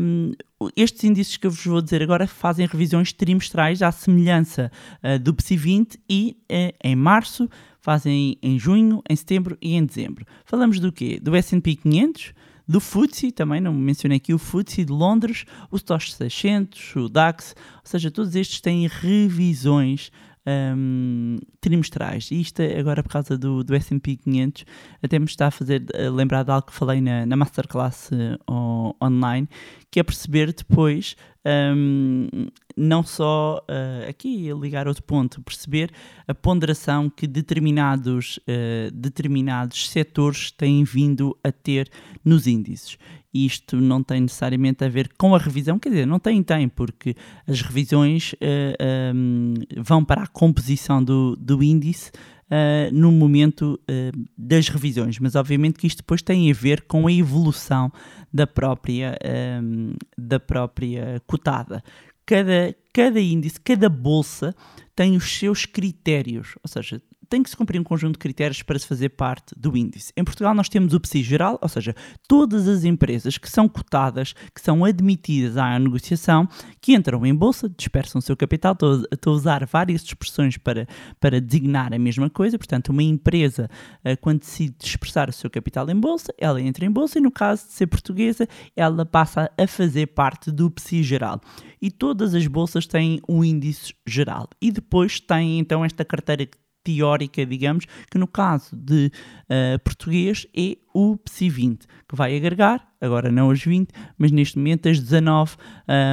um, 0.00 0.32
estes 0.76 1.02
índices 1.02 1.36
que 1.36 1.46
eu 1.46 1.50
vos 1.50 1.64
vou 1.64 1.82
dizer 1.82 2.00
agora 2.00 2.28
fazem 2.28 2.66
revisões 2.66 3.12
trimestrais 3.12 3.82
à 3.82 3.90
semelhança 3.90 4.70
uh, 5.02 5.18
do 5.18 5.34
PSI 5.34 5.56
20 5.56 6.00
e 6.08 6.36
uh, 6.50 6.74
em 6.82 6.94
março 6.94 7.50
fazem 7.80 8.38
em 8.40 8.58
junho, 8.58 9.02
em 9.08 9.16
setembro 9.16 9.58
e 9.60 9.74
em 9.74 9.84
dezembro. 9.84 10.24
Falamos 10.44 10.78
do 10.78 10.92
quê? 10.92 11.20
Do 11.20 11.34
S&P 11.34 11.76
500, 11.76 12.34
do 12.68 12.80
FTSE, 12.80 13.30
também 13.30 13.60
não 13.60 13.72
mencionei 13.72 14.16
aqui 14.16 14.34
o 14.34 14.38
FTSE 14.38 14.84
de 14.84 14.92
Londres, 14.92 15.44
o 15.70 15.78
STOXX 15.78 16.14
600, 16.14 16.96
o 16.96 17.08
DAX, 17.08 17.54
ou 17.76 17.80
seja, 17.84 18.10
todos 18.10 18.34
estes 18.34 18.60
têm 18.60 18.88
revisões 18.88 20.10
um, 20.46 21.38
trimestrais. 21.60 22.30
E 22.30 22.40
isto 22.40 22.60
é 22.60 22.78
agora 22.78 23.02
por 23.02 23.10
causa 23.10 23.36
do, 23.36 23.64
do 23.64 23.74
S&P 23.74 24.16
500 24.16 24.64
até 25.02 25.18
me 25.18 25.24
está 25.26 25.48
a 25.48 25.50
fazer 25.50 25.82
uh, 25.94 26.12
lembrar 26.12 26.42
de 26.42 26.50
algo 26.50 26.66
que 26.66 26.74
falei 26.74 27.00
na, 27.00 27.26
na 27.26 27.36
masterclass 27.36 28.10
uh, 28.12 28.94
online, 29.02 29.48
que 29.90 30.00
é 30.00 30.02
perceber 30.02 30.52
depois 30.52 31.16
um, 31.46 32.28
não 32.76 33.02
só 33.02 33.62
uh, 33.62 34.08
aqui 34.08 34.52
ligar 34.52 34.88
outro 34.88 35.02
ponto, 35.02 35.40
perceber 35.42 35.90
a 36.26 36.34
ponderação 36.34 37.08
que 37.08 37.26
determinados, 37.26 38.38
uh, 38.38 38.90
determinados 38.92 39.88
setores 39.88 40.50
têm 40.50 40.82
vindo 40.84 41.36
a 41.42 41.52
ter 41.52 41.88
nos 42.24 42.46
índices. 42.46 42.98
Isto 43.32 43.76
não 43.76 44.02
tem 44.02 44.22
necessariamente 44.22 44.82
a 44.82 44.88
ver 44.88 45.10
com 45.16 45.34
a 45.34 45.38
revisão, 45.38 45.78
quer 45.78 45.90
dizer, 45.90 46.06
não 46.06 46.18
tem, 46.18 46.42
tem, 46.42 46.68
porque 46.68 47.14
as 47.46 47.60
revisões 47.60 48.32
uh, 48.32 49.14
um, 49.14 49.54
vão 49.76 50.04
para 50.04 50.22
a 50.22 50.26
composição 50.26 51.04
do, 51.04 51.36
do 51.36 51.62
índice 51.62 52.10
ah, 52.50 52.88
no 52.92 53.10
momento 53.10 53.78
ah, 53.88 54.12
das 54.36 54.68
revisões, 54.68 55.18
mas 55.18 55.34
obviamente 55.34 55.78
que 55.78 55.86
isto 55.86 55.98
depois 55.98 56.22
tem 56.22 56.50
a 56.50 56.54
ver 56.54 56.82
com 56.82 57.06
a 57.06 57.12
evolução 57.12 57.92
da 58.32 58.46
própria, 58.46 59.18
ahm, 59.24 59.94
da 60.16 60.38
própria 60.38 61.20
cotada. 61.26 61.82
Cada, 62.24 62.74
cada 62.92 63.20
índice, 63.20 63.60
cada 63.60 63.88
bolsa 63.88 64.54
tem 64.94 65.16
os 65.16 65.38
seus 65.38 65.64
critérios, 65.64 66.56
ou 66.62 66.68
seja, 66.68 67.00
tem 67.28 67.42
que 67.42 67.50
se 67.50 67.56
cumprir 67.56 67.80
um 67.80 67.84
conjunto 67.84 68.12
de 68.14 68.18
critérios 68.18 68.62
para 68.62 68.78
se 68.78 68.86
fazer 68.86 69.10
parte 69.10 69.54
do 69.56 69.76
índice. 69.76 70.12
Em 70.16 70.24
Portugal 70.24 70.54
nós 70.54 70.68
temos 70.68 70.92
o 70.94 71.00
PSI 71.00 71.22
geral, 71.22 71.58
ou 71.60 71.68
seja, 71.68 71.94
todas 72.28 72.66
as 72.68 72.84
empresas 72.84 73.36
que 73.38 73.50
são 73.50 73.68
cotadas, 73.68 74.32
que 74.54 74.60
são 74.60 74.84
admitidas 74.84 75.56
à 75.56 75.78
negociação, 75.78 76.48
que 76.80 76.94
entram 76.94 77.24
em 77.26 77.34
bolsa, 77.34 77.68
dispersam 77.68 78.18
o 78.18 78.22
seu 78.22 78.36
capital, 78.36 78.72
estou, 78.72 78.94
a- 78.94 79.02
estou 79.14 79.32
a 79.32 79.36
usar 79.36 79.66
várias 79.66 80.02
expressões 80.02 80.56
para, 80.56 80.86
para 81.20 81.40
designar 81.40 81.92
a 81.92 81.98
mesma 81.98 82.28
coisa, 82.30 82.58
portanto 82.58 82.88
uma 82.90 83.02
empresa 83.02 83.68
eh, 84.04 84.16
quando 84.16 84.40
decide 84.40 84.74
dispersar 84.78 85.28
o 85.28 85.32
seu 85.32 85.50
capital 85.50 85.88
em 85.90 85.98
bolsa, 85.98 86.32
ela 86.38 86.60
entra 86.60 86.84
em 86.84 86.90
bolsa 86.90 87.18
e 87.18 87.22
no 87.22 87.30
caso 87.30 87.66
de 87.66 87.72
ser 87.72 87.86
portuguesa, 87.86 88.46
ela 88.74 89.04
passa 89.04 89.50
a 89.58 89.66
fazer 89.66 90.06
parte 90.08 90.50
do 90.50 90.70
PSI 90.70 91.02
geral. 91.02 91.40
E 91.80 91.90
todas 91.90 92.34
as 92.34 92.46
bolsas 92.46 92.86
têm 92.86 93.20
um 93.28 93.44
índice 93.44 93.94
geral. 94.06 94.48
E 94.60 94.70
depois 94.70 95.20
têm 95.20 95.58
então 95.58 95.84
esta 95.84 96.04
carteira 96.04 96.46
teórica, 96.86 97.44
digamos, 97.44 97.84
que 98.10 98.16
no 98.16 98.28
caso 98.28 98.76
de 98.76 99.10
uh, 99.50 99.78
português 99.82 100.46
é 100.56 100.76
o 100.94 101.16
PSI 101.16 101.50
20, 101.50 101.86
que 102.08 102.14
vai 102.14 102.36
agregar, 102.36 102.86
agora 103.00 103.30
não 103.32 103.50
as 103.50 103.60
20, 103.62 103.90
mas 104.16 104.30
neste 104.30 104.56
momento 104.56 104.88
as 104.88 105.00
19 105.00 105.56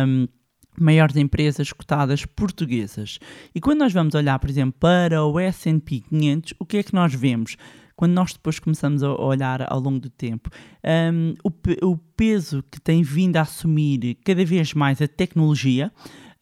um, 0.08 0.28
maiores 0.80 1.16
empresas 1.16 1.72
cotadas 1.72 2.26
portuguesas. 2.26 3.20
E 3.54 3.62
quando 3.62 3.80
nós 3.80 3.94
vamos 3.94 4.16
olhar, 4.16 4.40
por 4.40 4.50
exemplo, 4.50 4.74
para 4.80 5.24
o 5.24 5.40
S&P 5.40 6.02
500, 6.10 6.56
o 6.60 6.66
que 6.66 6.78
é 6.78 6.84
que 6.84 6.94
nós 6.96 7.14
vemos? 7.14 7.56
Quando 7.96 8.14
nós 8.14 8.34
depois 8.34 8.58
começamos 8.58 9.04
a 9.04 9.14
olhar 9.14 9.72
ao 9.72 9.80
longo 9.80 10.00
do 10.00 10.10
tempo, 10.10 10.50
um, 11.14 11.36
o, 11.44 11.52
pe- 11.52 11.78
o 11.84 11.96
peso 11.96 12.64
que 12.72 12.82
tem 12.82 13.04
vindo 13.04 13.38
a 13.38 13.42
assumir 13.42 14.16
cada 14.26 14.44
vez 14.44 14.74
mais 14.74 15.00
a 15.00 15.08
tecnologia, 15.08 15.92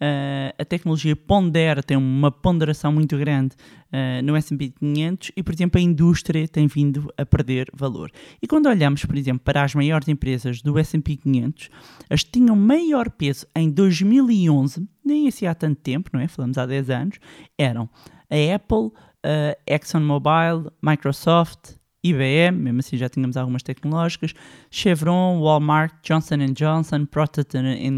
Uh, 0.01 0.49
a 0.57 0.65
tecnologia 0.65 1.15
pondera, 1.15 1.83
tem 1.83 1.95
uma 1.95 2.31
ponderação 2.31 2.91
muito 2.91 3.15
grande 3.19 3.55
uh, 3.93 4.23
no 4.23 4.35
S&P 4.35 4.71
500 4.71 5.31
e, 5.37 5.43
por 5.43 5.53
exemplo, 5.53 5.79
a 5.79 5.83
indústria 5.83 6.47
tem 6.47 6.65
vindo 6.65 7.13
a 7.15 7.23
perder 7.23 7.69
valor. 7.71 8.11
E 8.41 8.47
quando 8.47 8.65
olhamos, 8.65 9.05
por 9.05 9.15
exemplo, 9.15 9.43
para 9.45 9.63
as 9.63 9.75
maiores 9.75 10.07
empresas 10.07 10.59
do 10.63 10.79
S&P 10.79 11.17
500, 11.17 11.69
as 12.09 12.23
que 12.23 12.31
tinham 12.31 12.55
maior 12.55 13.11
peso 13.11 13.45
em 13.55 13.69
2011, 13.69 14.89
nem 15.05 15.27
assim 15.27 15.45
há 15.45 15.53
tanto 15.53 15.79
tempo, 15.81 16.09
não 16.11 16.19
é? 16.19 16.27
Falamos 16.27 16.57
há 16.57 16.65
10 16.65 16.89
anos, 16.89 17.19
eram 17.55 17.87
a 18.27 18.55
Apple, 18.55 18.91
a 19.23 19.55
ExxonMobil, 19.67 20.71
Microsoft, 20.81 21.75
IBM, 22.03 22.57
mesmo 22.57 22.79
assim 22.79 22.97
já 22.97 23.07
tínhamos 23.07 23.37
algumas 23.37 23.61
tecnológicas, 23.61 24.33
Chevron, 24.71 25.39
Walmart, 25.39 25.93
Johnson 26.03 26.37
Johnson, 26.53 27.05
Procter 27.05 27.45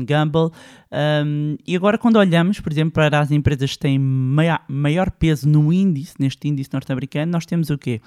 Gamble. 0.05 0.51
Um, 0.91 1.55
e 1.65 1.75
agora 1.75 1.97
quando 1.97 2.17
olhamos, 2.17 2.59
por 2.59 2.71
exemplo, 2.71 2.91
para 2.91 3.19
as 3.19 3.31
empresas 3.31 3.71
que 3.73 3.79
têm 3.79 3.97
maia- 3.97 4.61
maior 4.67 5.09
peso 5.09 5.47
no 5.47 5.71
índice, 5.71 6.15
neste 6.19 6.47
índice 6.47 6.69
norte-americano, 6.73 7.31
nós 7.31 7.45
temos 7.45 7.69
o 7.69 7.77
quê? 7.77 8.01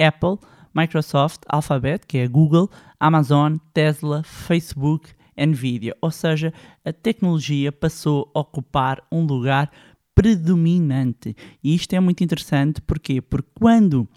Apple, 0.00 0.38
Microsoft, 0.74 1.40
Alphabet, 1.48 2.06
que 2.06 2.18
é 2.18 2.28
Google, 2.28 2.70
Amazon, 2.98 3.56
Tesla, 3.74 4.22
Facebook, 4.22 5.10
Nvidia. 5.36 5.96
Ou 6.00 6.10
seja, 6.10 6.52
a 6.84 6.92
tecnologia 6.92 7.72
passou 7.72 8.30
a 8.34 8.40
ocupar 8.40 9.02
um 9.10 9.24
lugar 9.24 9.70
predominante. 10.14 11.34
E 11.62 11.74
isto 11.74 11.92
é 11.94 12.00
muito 12.00 12.22
interessante, 12.22 12.80
porquê? 12.80 13.20
Porque 13.20 13.48
quando 13.54 14.08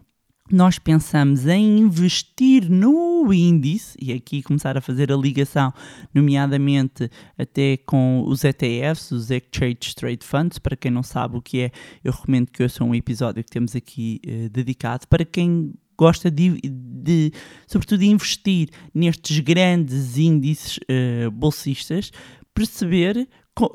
nós 0.52 0.78
pensamos 0.78 1.48
em 1.48 1.80
investir 1.80 2.70
no 2.70 3.34
índice, 3.34 3.98
e 4.00 4.12
aqui 4.12 4.44
começar 4.44 4.78
a 4.78 4.82
fazer 4.82 5.12
a 5.12 5.16
ligação, 5.16 5.74
nomeadamente 6.14 7.10
até 7.38 7.78
com 7.78 8.24
os 8.28 8.44
ETFs, 8.44 9.12
os 9.12 9.32
Exchange 9.32 9.96
Trade 9.96 10.26
Funds, 10.26 10.60
para 10.60 10.76
quem 10.76 10.92
não 10.92 11.04
sabe 11.04 11.38
o 11.38 11.42
que 11.42 11.62
é, 11.62 11.72
eu 12.04 12.12
recomendo 12.12 12.52
que 12.52 12.62
ouçam 12.62 12.90
um 12.90 12.96
episódio 12.96 13.44
que 13.44 13.50
temos 13.50 13.76
aqui 13.76 14.20
eh, 14.26 14.50
dedicado, 14.50 15.08
para 15.08 15.24
quem 15.24 15.74
gosta 15.98 16.30
de, 16.30 16.60
de, 16.62 17.32
sobretudo, 17.66 18.04
investir 18.04 18.70
nestes 18.94 19.40
grandes 19.40 20.18
índices 20.18 20.80
eh, 20.90 21.30
bolsistas, 21.30 22.12
perceber 22.54 23.28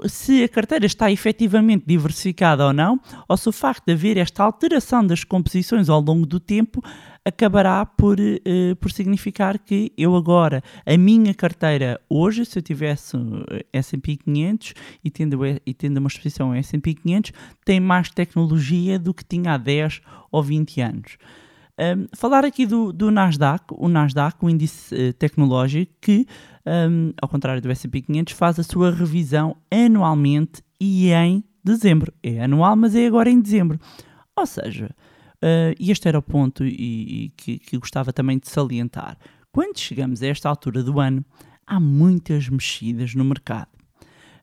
se 0.09 0.43
a 0.43 0.49
carteira 0.49 0.87
está 0.87 1.11
efetivamente 1.11 1.85
diversificada 1.87 2.67
ou 2.67 2.73
não, 2.73 3.01
ou 3.29 3.37
se 3.37 3.49
o 3.49 3.53
facto 3.53 3.85
de 3.87 3.93
haver 3.93 4.17
esta 4.17 4.43
alteração 4.43 5.07
das 5.07 5.23
composições 5.23 5.88
ao 5.88 6.01
longo 6.01 6.27
do 6.27 6.41
tempo 6.41 6.83
acabará 7.25 7.87
por, 7.87 8.19
eh, 8.19 8.75
por 8.81 8.91
significar 8.91 9.59
que 9.59 9.93
eu 9.97 10.17
agora, 10.17 10.62
a 10.85 10.97
minha 10.97 11.33
carteira 11.35 12.01
hoje, 12.09 12.45
se 12.45 12.59
eu 12.59 12.62
tivesse 12.62 13.17
eh, 13.51 13.67
S&P 13.73 14.17
500 14.17 14.75
e 15.05 15.11
tendo, 15.11 15.38
e 15.64 15.75
tendo 15.75 15.99
uma 15.99 16.09
exposição 16.09 16.55
S&P 16.55 16.95
500, 16.95 17.33
tem 17.64 17.79
mais 17.79 18.11
tecnologia 18.11 18.99
do 18.99 19.14
que 19.14 19.25
tinha 19.25 19.53
há 19.53 19.59
10 19.59 20.01
ou 20.33 20.43
20 20.43 20.81
anos. 20.81 21.19
Um, 21.79 22.09
falar 22.12 22.45
aqui 22.45 22.67
do, 22.67 22.93
do 22.93 23.09
Nasdaq, 23.09 23.67
o 23.71 23.88
Nasdaq, 23.88 24.37
o 24.45 24.51
índice 24.51 24.93
eh, 24.95 25.12
tecnológico, 25.12 25.93
que, 26.01 26.27
um, 26.67 27.12
ao 27.23 27.29
contrário 27.29 27.62
do 27.62 27.71
S&P 27.71 28.03
500, 28.03 28.35
faz 28.35 28.59
a 28.59 28.64
sua 28.64 28.91
revisão 28.91 29.57
anualmente 29.71 30.61
e 30.81 31.12
em 31.12 31.45
dezembro. 31.62 32.12
É 32.21 32.43
anual, 32.43 32.75
mas 32.75 32.97
é 32.97 33.07
agora 33.07 33.31
em 33.31 33.41
dezembro. 33.41 33.79
Ou 34.37 34.45
seja, 34.45 34.87
uh, 35.37 35.75
e 35.79 35.93
este 35.93 36.09
era 36.09 36.19
o 36.19 36.23
ponto 36.23 36.64
e, 36.64 37.27
e 37.27 37.29
que, 37.37 37.61
que 37.61 37.79
gostava 37.79 38.12
também 38.12 38.38
de 38.38 38.49
salientar. 38.49 39.17
Quando 39.53 39.79
chegamos 39.79 40.21
a 40.21 40.27
esta 40.27 40.49
altura 40.49 40.83
do 40.83 40.99
ano, 40.99 41.25
há 41.64 41.79
muitas 41.79 42.49
mexidas 42.49 43.14
no 43.14 43.25
mercado. 43.25 43.78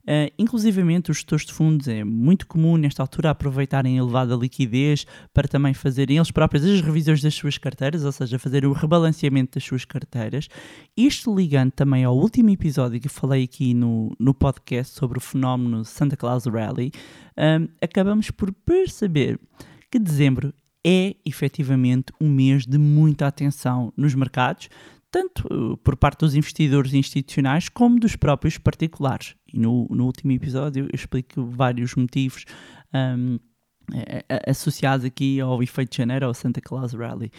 Uh, 0.06 0.32
inclusivamente, 0.38 1.10
os 1.10 1.18
gestores 1.18 1.46
de 1.46 1.52
fundos 1.52 1.88
é 1.88 2.04
muito 2.04 2.46
comum 2.46 2.78
nesta 2.78 3.02
altura 3.02 3.32
aproveitarem 3.32 3.98
a 3.98 4.04
elevada 4.04 4.36
liquidez 4.36 5.06
para 5.34 5.48
também 5.48 5.74
fazerem 5.74 6.18
eles 6.18 6.30
próprios 6.30 6.64
as 6.64 6.80
revisões 6.80 7.22
das 7.24 7.34
suas 7.34 7.58
carteiras, 7.58 8.06
ou 8.06 8.12
seja, 8.12 8.38
fazer 8.38 8.66
o 8.66 8.72
rebalanceamento 8.72 9.56
das 9.56 9.64
suas 9.64 9.84
carteiras. 9.84 10.48
Isto 10.96 11.36
ligando 11.36 11.72
também 11.72 12.04
ao 12.04 12.16
último 12.16 12.52
episódio 12.52 13.00
que 13.00 13.10
falei 13.10 13.46
aqui 13.46 13.74
no, 13.74 14.16
no 14.20 14.34
podcast 14.34 14.96
sobre 14.96 15.18
o 15.18 15.22
fenómeno 15.22 15.84
Santa 15.84 16.16
Claus 16.16 16.46
Rally, 16.46 16.92
um, 17.36 17.68
acabamos 17.82 18.30
por 18.30 18.52
perceber 18.52 19.40
que 19.90 19.98
dezembro 19.98 20.54
é 20.86 21.16
efetivamente 21.26 22.14
um 22.22 22.30
mês 22.30 22.64
de 22.68 22.78
muita 22.78 23.26
atenção 23.26 23.92
nos 23.98 24.14
mercados, 24.14 24.70
tanto 25.16 25.48
uh, 25.48 25.78
por 25.78 25.96
parte 25.96 26.20
dos 26.20 26.36
investidores 26.36 26.94
institucionais 26.94 27.70
como 27.70 27.98
dos 27.98 28.18
próprios 28.18 28.58
particulares. 28.58 29.34
E 29.54 29.58
no, 29.58 29.88
no 29.90 30.06
último 30.06 30.34
episódio 30.34 30.84
eu 30.84 30.90
explico 30.94 31.46
vários 31.46 31.96
motivos 31.96 32.44
um, 32.94 33.40
associados 34.46 35.06
aqui 35.06 35.40
ao 35.40 35.64
efeito 35.64 35.92
de 35.92 35.98
janeiro, 36.00 36.26
ao 36.26 36.34
Santa 36.34 36.60
Claus 36.60 36.92
Rally. 36.92 37.32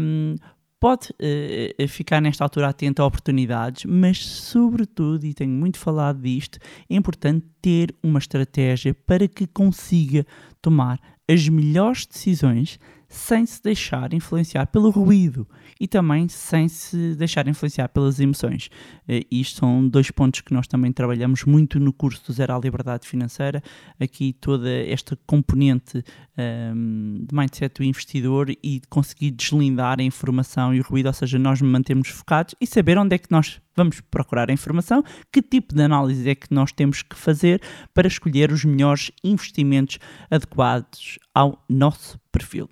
Um, 0.00 0.34
pode 0.80 1.10
uh, 1.10 1.86
ficar 1.86 2.20
nesta 2.20 2.42
altura 2.42 2.70
atento 2.70 3.00
a 3.00 3.06
oportunidades, 3.06 3.84
mas 3.84 4.26
sobretudo, 4.26 5.24
e 5.24 5.32
tenho 5.32 5.52
muito 5.52 5.78
falado 5.78 6.20
disto, 6.20 6.58
é 6.90 6.96
importante 6.96 7.46
ter 7.62 7.94
uma 8.02 8.18
estratégia 8.18 8.92
para 9.06 9.28
que 9.28 9.46
consiga 9.46 10.26
tomar 10.60 10.98
as 11.30 11.48
melhores 11.48 12.04
decisões 12.04 12.80
sem 13.16 13.46
se 13.46 13.62
deixar 13.62 14.12
influenciar 14.12 14.66
pelo 14.66 14.90
ruído 14.90 15.48
e 15.80 15.88
também 15.88 16.28
sem 16.28 16.68
se 16.68 17.14
deixar 17.14 17.48
influenciar 17.48 17.88
pelas 17.88 18.20
emoções. 18.20 18.68
Eh, 19.08 19.24
Isto 19.30 19.60
são 19.60 19.88
dois 19.88 20.10
pontos 20.10 20.42
que 20.42 20.52
nós 20.52 20.66
também 20.66 20.92
trabalhamos 20.92 21.44
muito 21.44 21.80
no 21.80 21.92
curso 21.92 22.22
do 22.26 22.32
Zero 22.32 22.54
à 22.54 22.58
Liberdade 22.58 23.08
Financeira. 23.08 23.62
Aqui 23.98 24.34
toda 24.34 24.70
esta 24.70 25.18
componente 25.26 26.04
ehm, 26.36 27.24
de 27.26 27.34
mindset 27.34 27.80
do 27.80 27.84
investidor 27.84 28.50
e 28.50 28.80
de 28.80 28.86
conseguir 28.88 29.30
deslindar 29.30 29.98
a 29.98 30.02
informação 30.02 30.74
e 30.74 30.80
o 30.80 30.84
ruído, 30.84 31.06
ou 31.06 31.12
seja, 31.14 31.38
nós 31.38 31.60
mantermos 31.62 32.08
focados 32.08 32.54
e 32.60 32.66
saber 32.66 32.98
onde 32.98 33.14
é 33.14 33.18
que 33.18 33.30
nós 33.30 33.60
vamos 33.74 34.00
procurar 34.00 34.50
a 34.50 34.52
informação, 34.52 35.02
que 35.32 35.40
tipo 35.40 35.74
de 35.74 35.82
análise 35.82 36.28
é 36.28 36.34
que 36.34 36.52
nós 36.52 36.70
temos 36.70 37.02
que 37.02 37.16
fazer 37.16 37.62
para 37.94 38.06
escolher 38.06 38.52
os 38.52 38.64
melhores 38.64 39.10
investimentos 39.24 39.98
adequados 40.30 41.18
ao 41.34 41.64
nosso 41.68 42.18
perfil. 42.30 42.68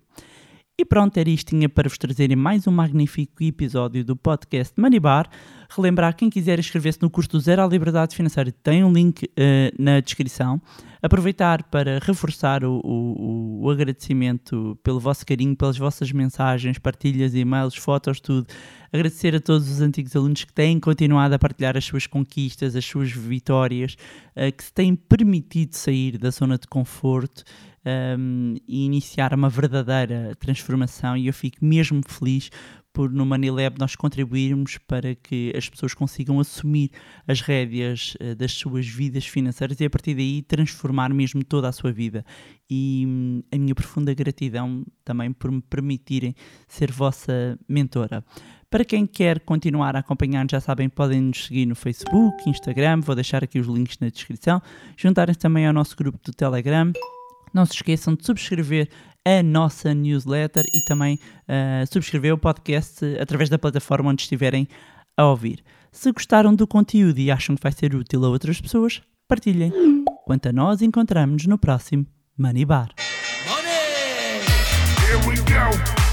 E 0.77 0.85
pronto, 0.85 1.17
era 1.19 1.31
isto 1.31 1.55
para 1.73 1.89
vos 1.89 1.97
trazerem 1.97 2.35
mais 2.37 2.67
um 2.67 2.73
magnífico 2.73 3.45
episódio 3.45 4.05
do 4.05 4.17
podcast 4.17 4.75
Money 4.77 4.99
Bar. 4.99 5.31
Relembrar, 5.71 6.17
quem 6.17 6.29
quiser 6.29 6.59
inscrever-se 6.59 7.01
no 7.01 7.09
curso 7.09 7.31
do 7.31 7.41
Zero 7.41 7.63
à 7.63 7.67
Liberdade 7.69 8.17
Financeira, 8.17 8.51
tem 8.51 8.83
um 8.83 8.93
link 8.93 9.23
eh, 9.37 9.73
na 9.79 10.01
descrição. 10.01 10.61
Aproveitar 11.01 11.63
para 11.65 12.01
reforçar 12.01 12.65
o, 12.65 12.81
o- 12.85 13.61
o 13.63 13.71
agradecimento 13.71 14.77
pelo 14.83 14.99
vosso 14.99 15.25
carinho, 15.25 15.55
pelas 15.55 15.79
vossas 15.79 16.11
mensagens, 16.11 16.77
partilhas, 16.77 17.37
e-mails, 17.37 17.77
fotos, 17.77 18.19
tudo. 18.19 18.49
Agradecer 18.93 19.33
a 19.37 19.41
todos 19.41 19.71
os 19.71 19.81
antigos 19.81 20.17
alunos 20.17 20.43
que 20.43 20.53
têm 20.53 20.81
continuado 20.81 21.37
a 21.37 21.39
partilhar 21.39 21.77
as 21.77 21.85
suas 21.85 22.09
conquistas, 22.09 22.75
as 22.75 22.85
suas 22.85 23.13
vitórias, 23.13 23.97
eh, 24.35 24.51
que 24.51 24.65
se 24.65 24.73
têm 24.73 24.97
permitido 24.97 25.73
sair 25.75 26.19
da 26.19 26.31
zona 26.31 26.59
de 26.59 26.67
conforto 26.67 27.45
um, 27.87 28.57
e 28.66 28.85
iniciar 28.85 29.35
uma 29.35 29.49
verdadeira 29.49 30.35
transformação 30.38 31.16
e 31.16 31.27
eu 31.27 31.33
fico 31.33 31.64
mesmo 31.64 32.01
feliz 32.07 32.51
por 32.94 33.11
no 33.11 33.27
Manilab 33.27 33.77
nós 33.79 33.97
contribuirmos 33.97 34.79
para 34.79 35.16
que 35.16 35.53
as 35.57 35.68
pessoas 35.68 35.92
consigam 35.92 36.38
assumir 36.38 36.90
as 37.27 37.40
rédeas 37.40 38.14
uh, 38.20 38.37
das 38.37 38.53
suas 38.53 38.87
vidas 38.87 39.27
financeiras 39.27 39.81
e 39.81 39.85
a 39.85 39.90
partir 39.90 40.14
daí 40.14 40.42
transformar 40.42 41.12
mesmo 41.12 41.44
toda 41.44 41.68
a 41.68 41.73
sua 41.73 41.92
vida. 41.92 42.25
E 42.70 43.05
hum, 43.07 43.42
a 43.53 43.59
minha 43.59 43.75
profunda 43.75 44.14
gratidão 44.14 44.87
também 45.05 45.33
por 45.33 45.51
me 45.51 45.61
permitirem 45.61 46.35
ser 46.68 46.92
vossa 46.92 47.59
mentora. 47.68 48.25
Para 48.70 48.85
quem 48.85 49.07
quer 49.07 49.40
continuar 49.40 49.94
a 49.97 50.01
acompanhar, 50.01 50.47
já 50.51 50.61
sabem, 50.61 50.88
podem 50.88 51.20
nos 51.20 51.47
seguir 51.47 51.66
no 51.66 51.75
Facebook, 51.75 52.49
Instagram, 52.49 53.01
vou 53.01 53.14
deixar 53.14 53.44
aqui 53.44 53.59
os 53.59 53.66
links 53.66 53.99
na 54.01 54.09
descrição. 54.09 54.62
Juntarem-se 54.97 55.38
também 55.38 55.66
ao 55.66 55.73
nosso 55.73 55.97
grupo 55.97 56.18
do 56.25 56.33
Telegram. 56.33 56.92
Não 57.55 57.64
se 57.64 57.75
esqueçam 57.75 58.14
de 58.14 58.27
subscrever 58.27 58.88
a 59.25 59.43
nossa 59.43 59.95
newsletter 59.95 60.67
e 60.75 60.85
também 60.85 61.19
uh, 61.49 61.87
subscrever 61.90 62.35
o 62.35 62.38
podcast 62.38 63.05
através 63.19 63.49
da 63.49 63.59
plataforma 63.59 64.11
onde 64.11 64.23
estiverem 64.23 64.69
a 65.17 65.25
ouvir. 65.27 65.62
Se 65.93 66.11
gostaram 66.11 66.55
do 66.55 66.67
conteúdo 66.67 67.19
e 67.19 67.31
acham 67.31 67.55
que 67.55 67.62
vai 67.62 67.73
ser 67.73 67.95
útil 67.95 68.25
a 68.25 68.29
outras 68.29 68.61
pessoas, 68.61 69.01
partilhem. 69.29 69.73
Quanto 70.27 70.49
a 70.49 70.53
nós, 70.53 70.83
encontramos-nos 70.83 71.47
no 71.47 71.57
próximo 71.57 72.05
Money 72.37 72.64
Bar. 72.64 72.90
Here 75.07 75.29
we 75.29 75.37
go. 75.37 76.04